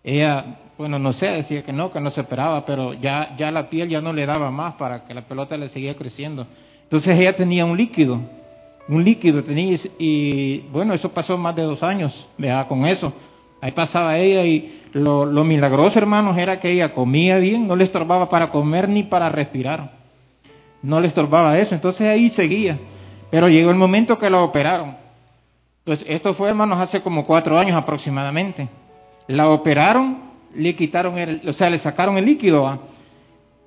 [0.03, 3.69] Ella, bueno, no sé, decía que no, que no se operaba, pero ya, ya la
[3.71, 6.47] piel ya no le daba más para que la pelota le seguía creciendo.
[6.83, 8.21] Entonces ella tenía un líquido,
[8.89, 13.13] un líquido tenía, y, bueno, eso pasó más de dos años, vea, con eso.
[13.61, 17.85] Ahí pasaba ella y lo, lo milagroso, hermanos, era que ella comía bien, no le
[17.85, 19.93] estorbaba para comer ni para respirar.
[20.83, 22.79] No le estorbaba eso, entonces ahí seguía.
[23.31, 24.97] Pero llegó el momento que la operaron.
[25.79, 28.69] Entonces, esto fue, hermanos, hace como cuatro años aproximadamente.
[29.27, 30.26] La operaron,
[30.57, 32.63] le quitaron, el, o sea, le sacaron el líquido.
[32.63, 32.81] ¿va?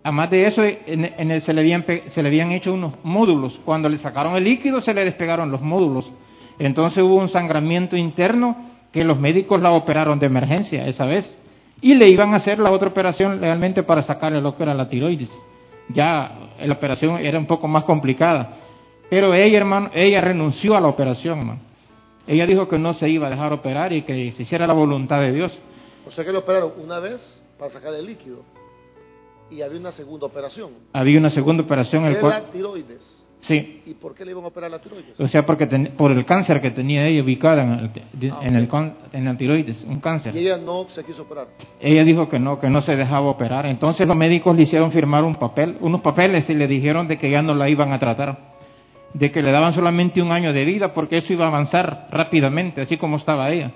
[0.04, 3.60] Además de eso, en, se, le habían, se le habían hecho unos módulos.
[3.66, 6.12] Cuando le sacaron el líquido, se le despegaron los módulos.
[6.58, 8.56] Entonces hubo un sangramiento interno
[8.92, 11.38] que los médicos la operaron de emergencia esa vez.
[11.82, 14.90] Y le iban a hacer la otra operación realmente para sacarle lo que era la
[14.90, 15.32] tiroides.
[15.90, 16.32] Ya
[16.62, 18.58] la operación era un poco más complicada.
[19.10, 21.62] Pero ella, hermano, ella renunció a la operación, hermano.
[22.28, 25.20] Ella dijo que no se iba a dejar operar y que se hiciera la voluntad
[25.20, 25.60] de Dios.
[26.08, 28.44] O sea que lo operaron una vez para sacar el líquido
[29.52, 30.72] y había una segunda operación.
[30.94, 32.44] Había una segunda operación en el Era cual...
[32.46, 33.26] la tiroides.
[33.42, 35.18] Sí, ¿Y por qué le iban a operar la tiroides?
[35.18, 37.72] o sea, porque ten- por el cáncer que tenía ella ubicada en
[38.20, 40.36] el, Ah, en, el con- en el tiroides, un cáncer.
[40.36, 41.48] Y ella no se quiso operar.
[41.80, 43.66] Ella dijo que no, que no se dejaba operar.
[43.66, 47.30] Entonces los médicos le hicieron firmar un papel, unos papeles y le dijeron de que
[47.30, 48.56] ya no la iban a tratar,
[49.14, 52.82] de que le daban solamente un año de vida porque eso iba a avanzar rápidamente,
[52.82, 53.72] así como estaba ella.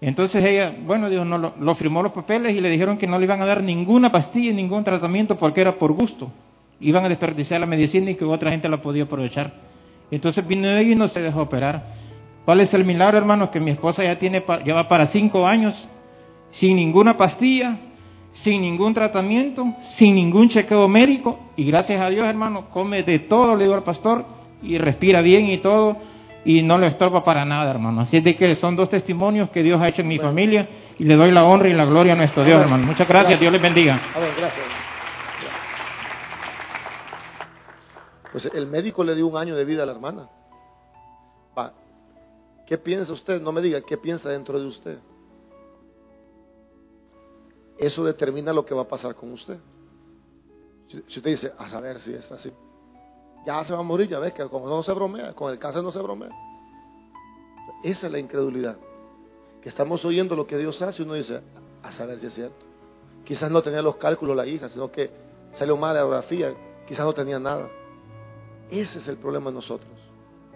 [0.00, 3.24] Entonces ella, bueno, dijo, no, lo, firmó los papeles y le dijeron que no le
[3.24, 6.30] iban a dar ninguna pastilla, ningún tratamiento porque era por gusto.
[6.80, 9.54] Iban a desperdiciar la medicina y que otra gente la podía aprovechar.
[10.10, 11.94] Entonces vino ella y no se dejó operar.
[12.44, 13.48] ¿Cuál es el milagro, hermanos?
[13.48, 15.88] Que mi esposa ya tiene, ya va para cinco años
[16.50, 17.78] sin ninguna pastilla,
[18.32, 23.56] sin ningún tratamiento, sin ningún chequeo médico y gracias a Dios, hermano, come de todo,
[23.56, 24.24] le digo al pastor,
[24.62, 25.96] y respira bien y todo
[26.46, 28.02] y no le estorba para nada, hermano.
[28.02, 31.04] Así es de que son dos testimonios que Dios ha hecho en mi familia y
[31.04, 32.86] le doy la honra y la gloria a nuestro Dios, hermano.
[32.86, 33.40] Muchas gracias, Gracias.
[33.40, 34.00] Dios les bendiga.
[34.14, 34.64] A ver, gracias.
[35.42, 35.64] Gracias.
[38.30, 40.28] Pues el médico le dio un año de vida a la hermana.
[41.58, 41.72] Va.
[42.64, 43.42] ¿Qué piensa usted?
[43.42, 44.98] No me diga, ¿qué piensa dentro de usted?
[47.76, 49.58] Eso determina lo que va a pasar con usted.
[50.86, 52.52] Si usted dice, a saber si es así.
[53.46, 55.82] Ya se va a morir, ya ves que como no se bromea, con el cáncer
[55.82, 56.30] no se bromea.
[57.84, 58.76] Esa es la incredulidad.
[59.62, 61.40] Que estamos oyendo lo que Dios hace y uno dice,
[61.82, 62.66] a saber si es cierto.
[63.24, 65.10] Quizás no tenía los cálculos la hija, sino que
[65.52, 66.54] salió mal la geografía,
[66.88, 67.68] quizás no tenía nada.
[68.68, 69.90] Ese es el problema de nosotros.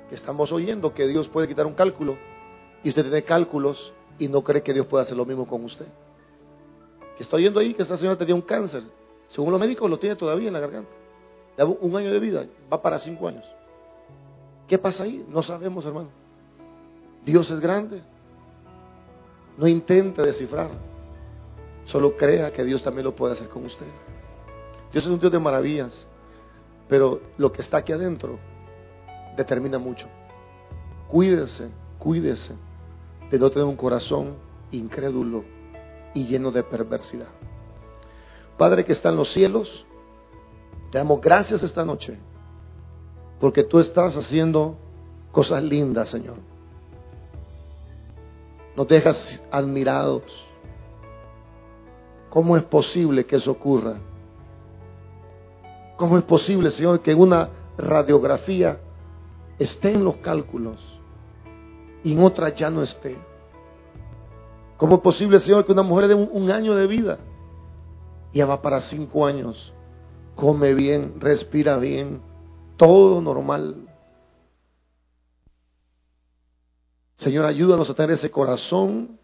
[0.09, 2.17] Que estamos oyendo que Dios puede quitar un cálculo
[2.83, 5.87] y usted tiene cálculos y no cree que Dios pueda hacer lo mismo con usted.
[7.17, 8.83] Que está oyendo ahí que esta señora tenía un cáncer.
[9.29, 11.00] Según los médicos lo tiene todavía en la garganta.
[11.65, 13.45] Un año de vida, va para cinco años.
[14.67, 15.27] ¿Qué pasa ahí?
[15.29, 16.09] No sabemos, hermano.
[17.25, 18.03] Dios es grande.
[19.59, 20.71] No intente descifrar.
[21.85, 23.87] Solo crea que Dios también lo puede hacer con usted.
[24.93, 26.07] Dios es un Dios de maravillas,
[26.89, 28.39] pero lo que está aquí adentro
[29.37, 30.07] determina mucho.
[31.09, 32.55] Cuídese, cuídese
[33.31, 34.35] de no tener un corazón
[34.71, 35.45] incrédulo
[36.15, 37.29] y lleno de perversidad.
[38.57, 39.87] Padre que está en los cielos,
[40.91, 42.19] te damos gracias esta noche,
[43.39, 44.77] porque tú estás haciendo
[45.33, 46.37] cosas lindas, Señor.
[48.77, 50.23] Nos dejas admirados.
[52.29, 53.97] ¿Cómo es posible que eso ocurra?
[55.97, 58.79] ¿Cómo es posible, Señor, que una radiografía
[59.59, 60.81] esté en los cálculos
[62.03, 63.19] y en otra ya no esté?
[64.81, 67.19] ¿Cómo es posible, Señor, que una mujer de un, año de vida
[68.33, 69.75] ya va para cinco años,
[70.35, 72.21] come bien, respira bien,
[72.77, 73.89] todo normal?
[77.17, 79.19] Señor, ayúdanos a tener ese corazón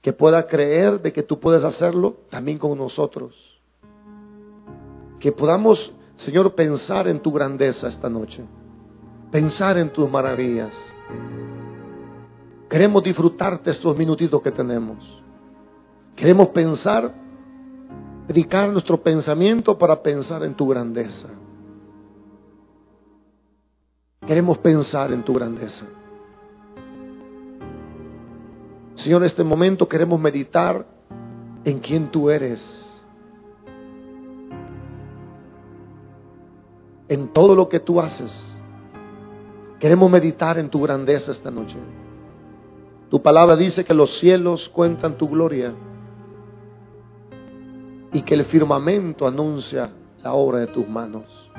[0.00, 3.60] que pueda creer de que tú puedes hacerlo también con nosotros.
[5.20, 8.44] Que podamos, Señor, pensar en tu grandeza esta noche,
[9.30, 10.92] pensar en tus maravillas.
[12.68, 15.22] Queremos disfrutarte estos minutitos que tenemos.
[16.16, 17.14] Queremos pensar,
[18.32, 21.28] dedicar nuestro pensamiento para pensar en tu grandeza.
[24.26, 25.84] Queremos pensar en tu grandeza.
[28.94, 30.86] Señor, en este momento queremos meditar
[31.64, 32.86] en quién tú eres.
[37.08, 38.48] En todo lo que tú haces.
[39.78, 41.76] Queremos meditar en tu grandeza esta noche.
[43.10, 45.74] Tu palabra dice que los cielos cuentan tu gloria
[48.12, 49.90] y que el firmamento anuncia
[50.22, 51.50] la obra de tus manos.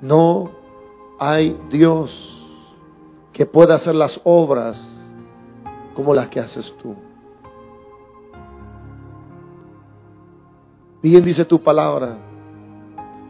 [0.00, 0.50] No
[1.18, 2.48] hay Dios
[3.32, 4.96] que pueda hacer las obras
[5.94, 6.94] como las que haces tú.
[11.02, 12.18] Bien dice tu palabra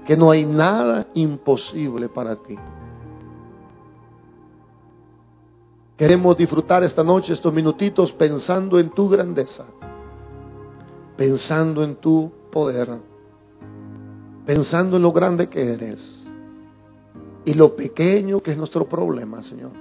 [0.04, 2.56] que no hay nada imposible para ti.
[5.96, 9.66] Queremos disfrutar esta noche, estos minutitos, pensando en tu grandeza,
[11.20, 12.88] pensando en tu poder,
[14.46, 16.26] pensando en lo grande que eres
[17.44, 19.72] y lo pequeño que es nuestro problema, Señor.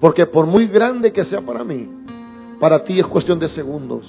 [0.00, 1.88] Porque por muy grande que sea para mí,
[2.58, 4.04] para ti es cuestión de segundos.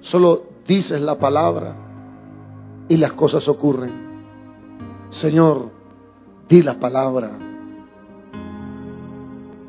[0.00, 1.76] Solo dices la palabra
[2.88, 3.92] y las cosas ocurren.
[5.10, 5.68] Señor,
[6.48, 7.32] di la palabra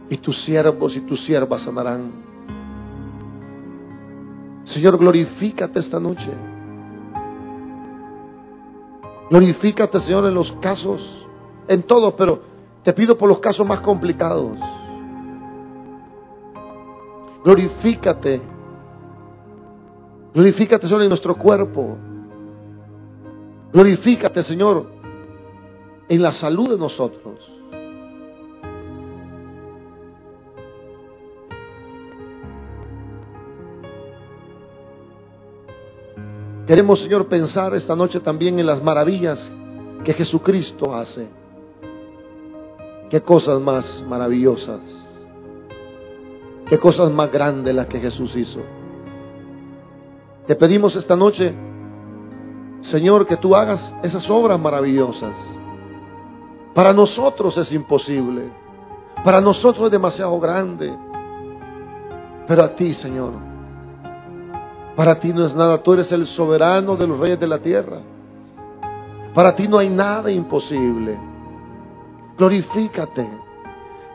[0.09, 2.28] y tus siervos y tus siervas sanarán.
[4.69, 6.31] Señor, glorifícate esta noche.
[9.31, 11.25] Glorifícate, Señor, en los casos,
[11.67, 12.39] en todos, pero
[12.83, 14.59] te pido por los casos más complicados.
[17.43, 18.41] Glorifícate.
[20.35, 21.97] Glorifícate, Señor, en nuestro cuerpo.
[23.73, 24.85] Glorifícate, Señor,
[26.07, 27.58] en la salud de nosotros.
[36.69, 39.51] Queremos, Señor, pensar esta noche también en las maravillas
[40.03, 41.27] que Jesucristo hace.
[43.09, 44.79] Qué cosas más maravillosas.
[46.67, 48.59] Qué cosas más grandes las que Jesús hizo.
[50.45, 51.55] Te pedimos esta noche,
[52.81, 55.35] Señor, que tú hagas esas obras maravillosas.
[56.75, 58.43] Para nosotros es imposible.
[59.23, 60.95] Para nosotros es demasiado grande.
[62.45, 63.48] Pero a ti, Señor,
[64.99, 68.01] para ti no es nada, tú eres el soberano de los reyes de la tierra.
[69.33, 71.17] Para ti no hay nada imposible.
[72.37, 73.25] Glorifícate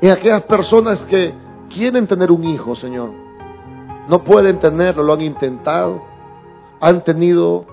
[0.03, 1.33] en aquellas personas que
[1.71, 3.13] quieren tener un hijo, Señor.
[4.11, 6.03] No pueden tenerlo, lo han intentado.
[6.81, 7.65] Han tenido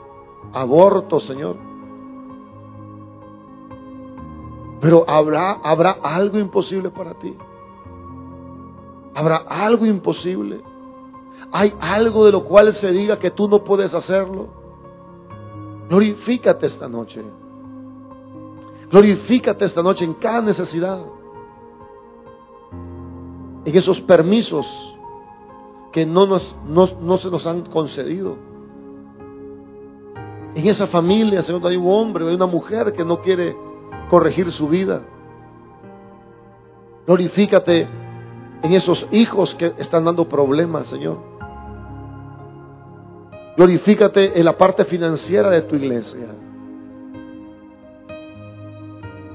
[0.53, 1.57] aborto, Señor.
[4.79, 7.35] Pero habrá, habrá algo imposible para ti.
[9.13, 10.70] Habrá algo imposible.
[11.51, 14.47] ¿Hay algo de lo cual se diga que tú no puedes hacerlo?
[15.89, 17.21] Glorifícate esta noche.
[18.89, 21.01] Glorifícate esta noche en cada necesidad.
[23.65, 24.65] En esos permisos
[25.91, 28.37] que no, nos, no, se nos han concedido.
[30.55, 33.55] En esa familia, Señor, hay un hombre, hay una mujer que no quiere
[34.09, 35.01] corregir su vida.
[37.05, 37.87] Glorifícate
[38.61, 41.30] en esos hijos que están dando problemas, Señor.
[43.55, 46.27] Glorifícate en la parte financiera de tu iglesia.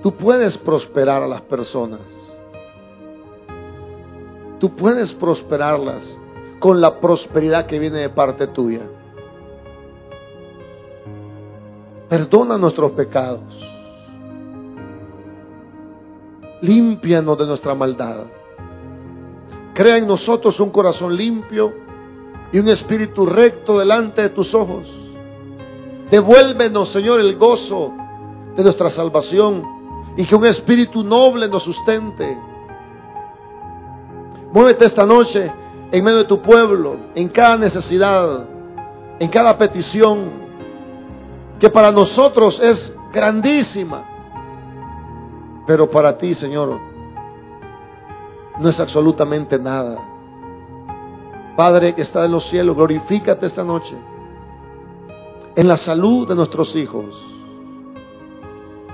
[0.03, 2.01] Tú puedes prosperar a las personas.
[4.59, 6.19] Tú puedes prosperarlas
[6.59, 8.83] con la prosperidad que viene de parte tuya.
[12.09, 13.67] Perdona nuestros pecados.
[16.61, 18.27] límpianos de nuestra maldad.
[19.75, 21.86] Crea en nosotros un corazón limpio
[22.53, 24.89] y un espíritu recto delante de tus ojos.
[26.11, 27.93] Devuélvenos, Señor, el gozo
[28.55, 29.63] de nuestra salvación
[30.17, 32.39] y que un espíritu noble nos sustente.
[34.53, 35.53] Muévete esta noche
[35.91, 38.47] en medio de tu pueblo, en cada necesidad,
[39.19, 40.47] en cada petición,
[41.59, 44.05] que para nosotros es grandísima,
[45.67, 46.79] pero para ti, Señor,
[48.59, 50.16] no es absolutamente nada.
[51.57, 53.97] Padre que está en los cielos, glorifícate esta noche
[55.57, 57.07] en la salud de nuestros hijos,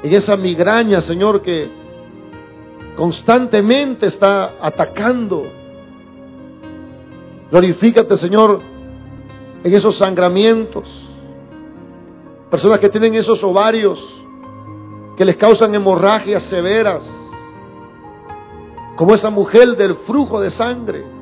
[0.02, 1.68] en esa migraña, Señor, que
[2.96, 5.42] constantemente está atacando.
[7.50, 8.60] Glorifícate, Señor,
[9.64, 11.08] en esos sangramientos.
[12.48, 14.22] Personas que tienen esos ovarios
[15.16, 17.10] que les causan hemorragias severas,
[18.96, 21.21] como esa mujer del flujo de sangre.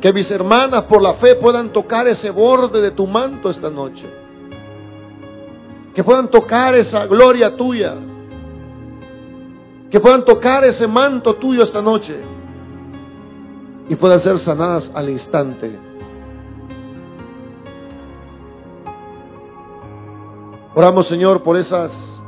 [0.00, 4.08] Que mis hermanas por la fe puedan tocar ese borde de tu manto esta noche.
[5.92, 7.96] Que puedan tocar esa gloria tuya.
[9.90, 12.16] Que puedan tocar ese manto tuyo esta noche.
[13.88, 15.76] Y puedan ser sanadas al instante.
[20.74, 22.22] Oramos, Señor, por esas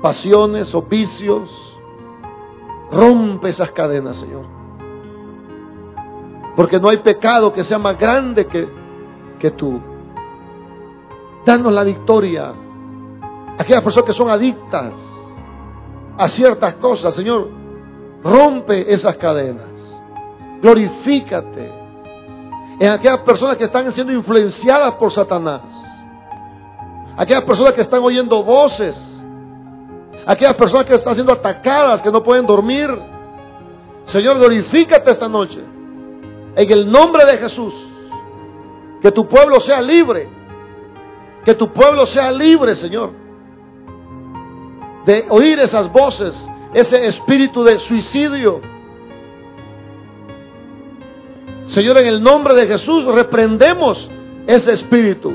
[0.00, 1.76] pasiones o vicios.
[2.92, 4.59] Rompe esas cadenas, Señor.
[6.60, 8.68] Porque no hay pecado que sea más grande que,
[9.38, 9.80] que tú.
[11.46, 12.52] Danos la victoria.
[13.56, 14.92] Aquellas personas que son adictas
[16.18, 17.48] a ciertas cosas, Señor,
[18.22, 19.70] rompe esas cadenas.
[20.60, 21.72] Glorifícate
[22.78, 25.62] en aquellas personas que están siendo influenciadas por Satanás.
[27.16, 29.18] Aquellas personas que están oyendo voces.
[30.26, 32.90] Aquellas personas que están siendo atacadas, que no pueden dormir.
[34.04, 35.79] Señor, glorifícate esta noche.
[36.56, 37.74] En el nombre de Jesús.
[39.00, 40.28] Que tu pueblo sea libre.
[41.44, 43.12] Que tu pueblo sea libre, Señor.
[45.06, 48.60] De oír esas voces, ese espíritu de suicidio.
[51.68, 54.10] Señor, en el nombre de Jesús reprendemos
[54.46, 55.32] ese espíritu.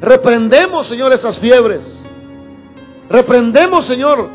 [0.00, 2.02] Reprendemos, Señor, esas fiebres.
[3.10, 4.30] Reprendemos, Señor,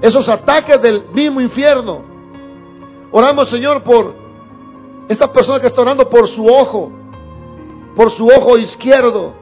[0.00, 2.04] esos ataques del mismo infierno.
[3.10, 4.21] Oramos, Señor, por
[5.12, 6.90] esta persona que está orando por su ojo,
[7.94, 9.34] por su ojo izquierdo.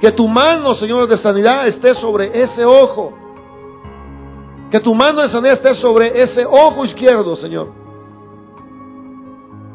[0.00, 3.12] Que tu mano, Señor, de sanidad esté sobre ese ojo.
[4.70, 7.72] Que tu mano de sanidad esté sobre ese ojo izquierdo, Señor.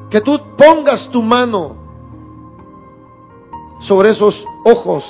[0.10, 1.76] Que tú pongas tu mano
[3.80, 5.04] sobre esos ojos,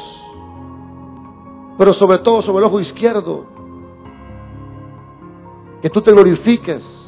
[1.77, 3.45] pero sobre todo sobre el ojo izquierdo.
[5.81, 7.02] Que tú te glorifiques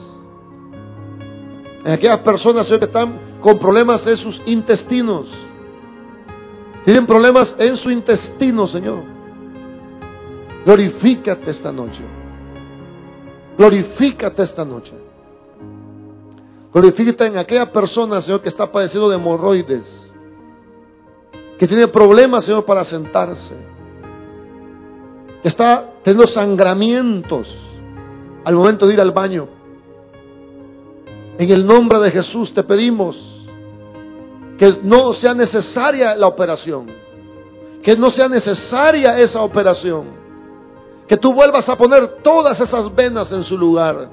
[1.86, 5.32] en aquellas personas, Señor, que están con problemas en sus intestinos.
[6.84, 9.04] Tienen problemas en su intestino, Señor.
[10.66, 12.02] Glorifícate esta noche.
[13.56, 14.94] Glorifícate esta noche.
[16.74, 20.12] Glorifícate en aquella persona, Señor, que está padeciendo de hemorroides.
[21.60, 23.56] Que tiene problemas, Señor, para sentarse.
[25.44, 27.56] Que está teniendo sangramientos
[28.44, 29.55] al momento de ir al baño.
[31.38, 33.18] En el nombre de Jesús te pedimos
[34.58, 36.90] que no sea necesaria la operación,
[37.82, 40.06] que no sea necesaria esa operación,
[41.08, 44.10] que tú vuelvas a poner todas esas venas en su lugar.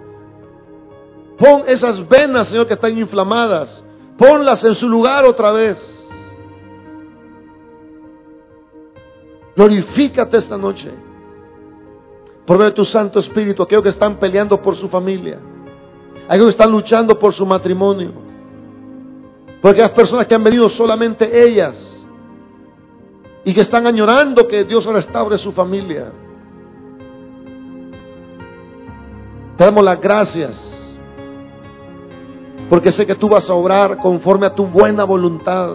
[1.38, 3.84] Pon esas venas, Señor, que están inflamadas,
[4.18, 6.04] ponlas en su lugar otra vez.
[9.54, 10.90] Glorifícate esta noche
[12.44, 15.38] por medio de tu Santo Espíritu, aquellos que están peleando por su familia
[16.38, 18.12] que están luchando por su matrimonio.
[19.60, 22.04] Porque las personas que han venido solamente ellas
[23.44, 26.12] y que están añorando que Dios restaure su familia.
[29.56, 30.78] Te damos las gracias
[32.68, 35.74] porque sé que tú vas a obrar conforme a tu buena voluntad.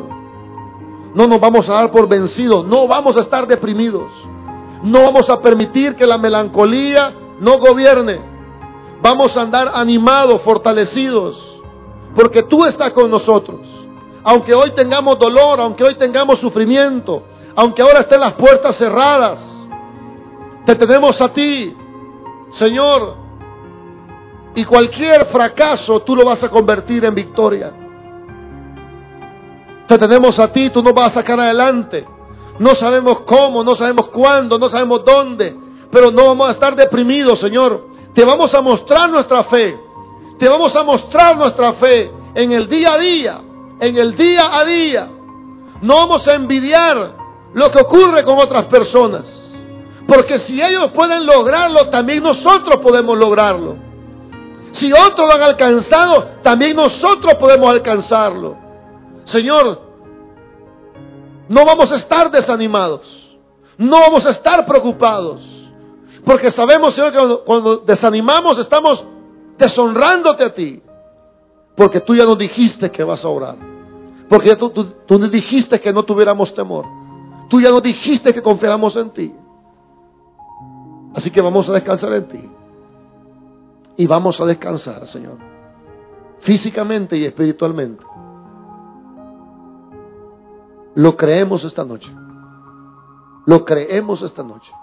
[1.13, 4.11] No nos vamos a dar por vencidos, no vamos a estar deprimidos,
[4.81, 8.36] no vamos a permitir que la melancolía no gobierne.
[9.01, 11.61] Vamos a andar animados, fortalecidos,
[12.15, 13.59] porque tú estás con nosotros.
[14.23, 17.23] Aunque hoy tengamos dolor, aunque hoy tengamos sufrimiento,
[17.55, 19.39] aunque ahora estén las puertas cerradas,
[20.65, 21.75] te tenemos a ti,
[22.51, 23.15] Señor.
[24.55, 27.71] Y cualquier fracaso tú lo vas a convertir en victoria.
[29.87, 32.05] Te tenemos a ti, tú nos vas a sacar adelante.
[32.59, 35.55] No sabemos cómo, no sabemos cuándo, no sabemos dónde,
[35.91, 37.96] pero no vamos a estar deprimidos, Señor.
[38.17, 39.79] Te vamos a mostrar nuestra fe.
[40.39, 43.41] Te vamos a mostrar nuestra fe en el día a día,
[43.79, 45.07] en el día a día.
[45.83, 47.13] No vamos a envidiar
[47.53, 49.53] lo que ocurre con otras personas.
[50.07, 53.75] Porque si ellos pueden lograrlo, también nosotros podemos lograrlo.
[54.71, 58.57] Si otros lo han alcanzado, también nosotros podemos alcanzarlo.
[59.25, 59.79] Señor,
[61.47, 63.37] no vamos a estar desanimados.
[63.77, 65.56] No vamos a estar preocupados.
[66.27, 69.07] Porque sabemos, Señor, que cuando, desanimamos estamos
[69.57, 70.83] deshonrándote a ti.
[71.73, 73.55] Porque tú ya nos dijiste que vas a orar.
[74.27, 76.85] Porque tú, tú, nos dijiste que no tuviéramos temor.
[77.49, 79.33] Tú ya nos dijiste que confiáramos en ti.
[81.15, 82.49] Así que vamos a descansar en ti.
[83.95, 85.37] Y vamos a descansar, Señor.
[86.39, 88.05] Físicamente y espiritualmente.
[90.95, 92.11] Lo creemos esta noche.
[93.45, 94.73] Lo creemos esta noche.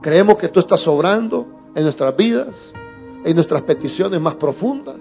[0.00, 2.72] Creemos que tú estás sobrando en nuestras vidas,
[3.24, 4.98] en nuestras peticiones más profundas,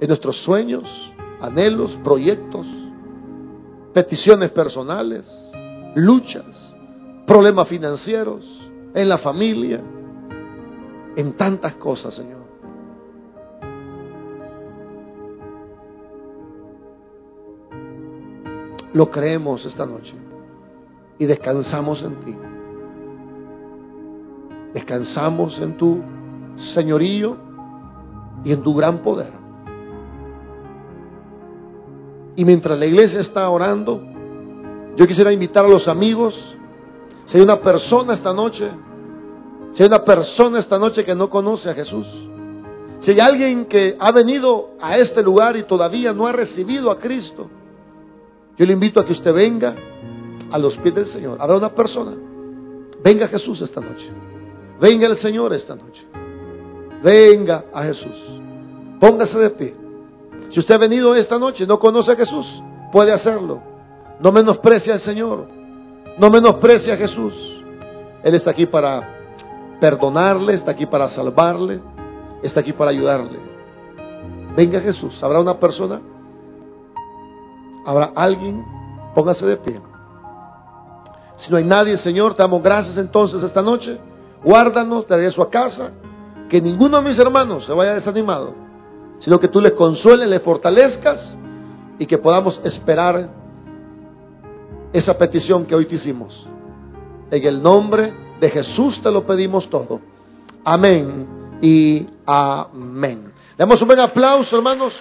[0.00, 2.66] en nuestros sueños, anhelos, proyectos,
[3.94, 5.24] peticiones personales,
[5.94, 6.74] luchas,
[7.26, 8.44] problemas financieros,
[8.92, 9.80] en la familia,
[11.14, 12.44] en tantas cosas, Señor.
[18.92, 20.14] Lo creemos esta noche
[21.18, 22.36] y descansamos en ti.
[24.76, 26.02] Descansamos en tu
[26.56, 27.34] señorío
[28.44, 29.32] y en tu gran poder.
[32.36, 34.02] Y mientras la iglesia está orando,
[34.94, 36.58] yo quisiera invitar a los amigos,
[37.24, 38.70] si hay una persona esta noche,
[39.72, 42.06] si hay una persona esta noche que no conoce a Jesús,
[42.98, 46.98] si hay alguien que ha venido a este lugar y todavía no ha recibido a
[46.98, 47.48] Cristo,
[48.58, 49.74] yo le invito a que usted venga
[50.52, 51.38] a los pies del Señor.
[51.40, 52.14] Habrá una persona.
[53.02, 54.10] Venga Jesús esta noche.
[54.80, 56.06] Venga el Señor esta noche.
[57.02, 58.40] Venga a Jesús.
[59.00, 59.76] Póngase de pie.
[60.50, 62.62] Si usted ha venido esta noche y no conoce a Jesús,
[62.92, 63.60] puede hacerlo.
[64.20, 65.46] No menosprecie al Señor.
[66.18, 67.34] No menosprecie a Jesús.
[68.22, 69.16] Él está aquí para
[69.80, 71.80] perdonarle, está aquí para salvarle,
[72.42, 73.38] está aquí para ayudarle.
[74.56, 75.22] Venga Jesús.
[75.22, 76.00] ¿Habrá una persona?
[77.84, 78.64] ¿Habrá alguien?
[79.14, 79.80] Póngase de pie.
[81.36, 83.98] Si no hay nadie, Señor, te damos gracias entonces esta noche.
[84.42, 85.92] Guárdanos, te regreso a casa.
[86.48, 88.54] Que ninguno de mis hermanos se vaya desanimado,
[89.18, 91.36] sino que tú les consueles, les fortalezcas
[91.98, 93.30] y que podamos esperar
[94.92, 96.46] esa petición que hoy te hicimos.
[97.30, 100.00] En el nombre de Jesús te lo pedimos todo.
[100.64, 103.32] Amén y amén.
[103.56, 104.94] Damos un buen aplauso, hermanos,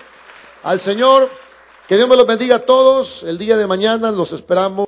[0.63, 1.29] al Señor.
[1.88, 3.23] Que Dios me los bendiga a todos.
[3.23, 4.83] El día de mañana los esperamos.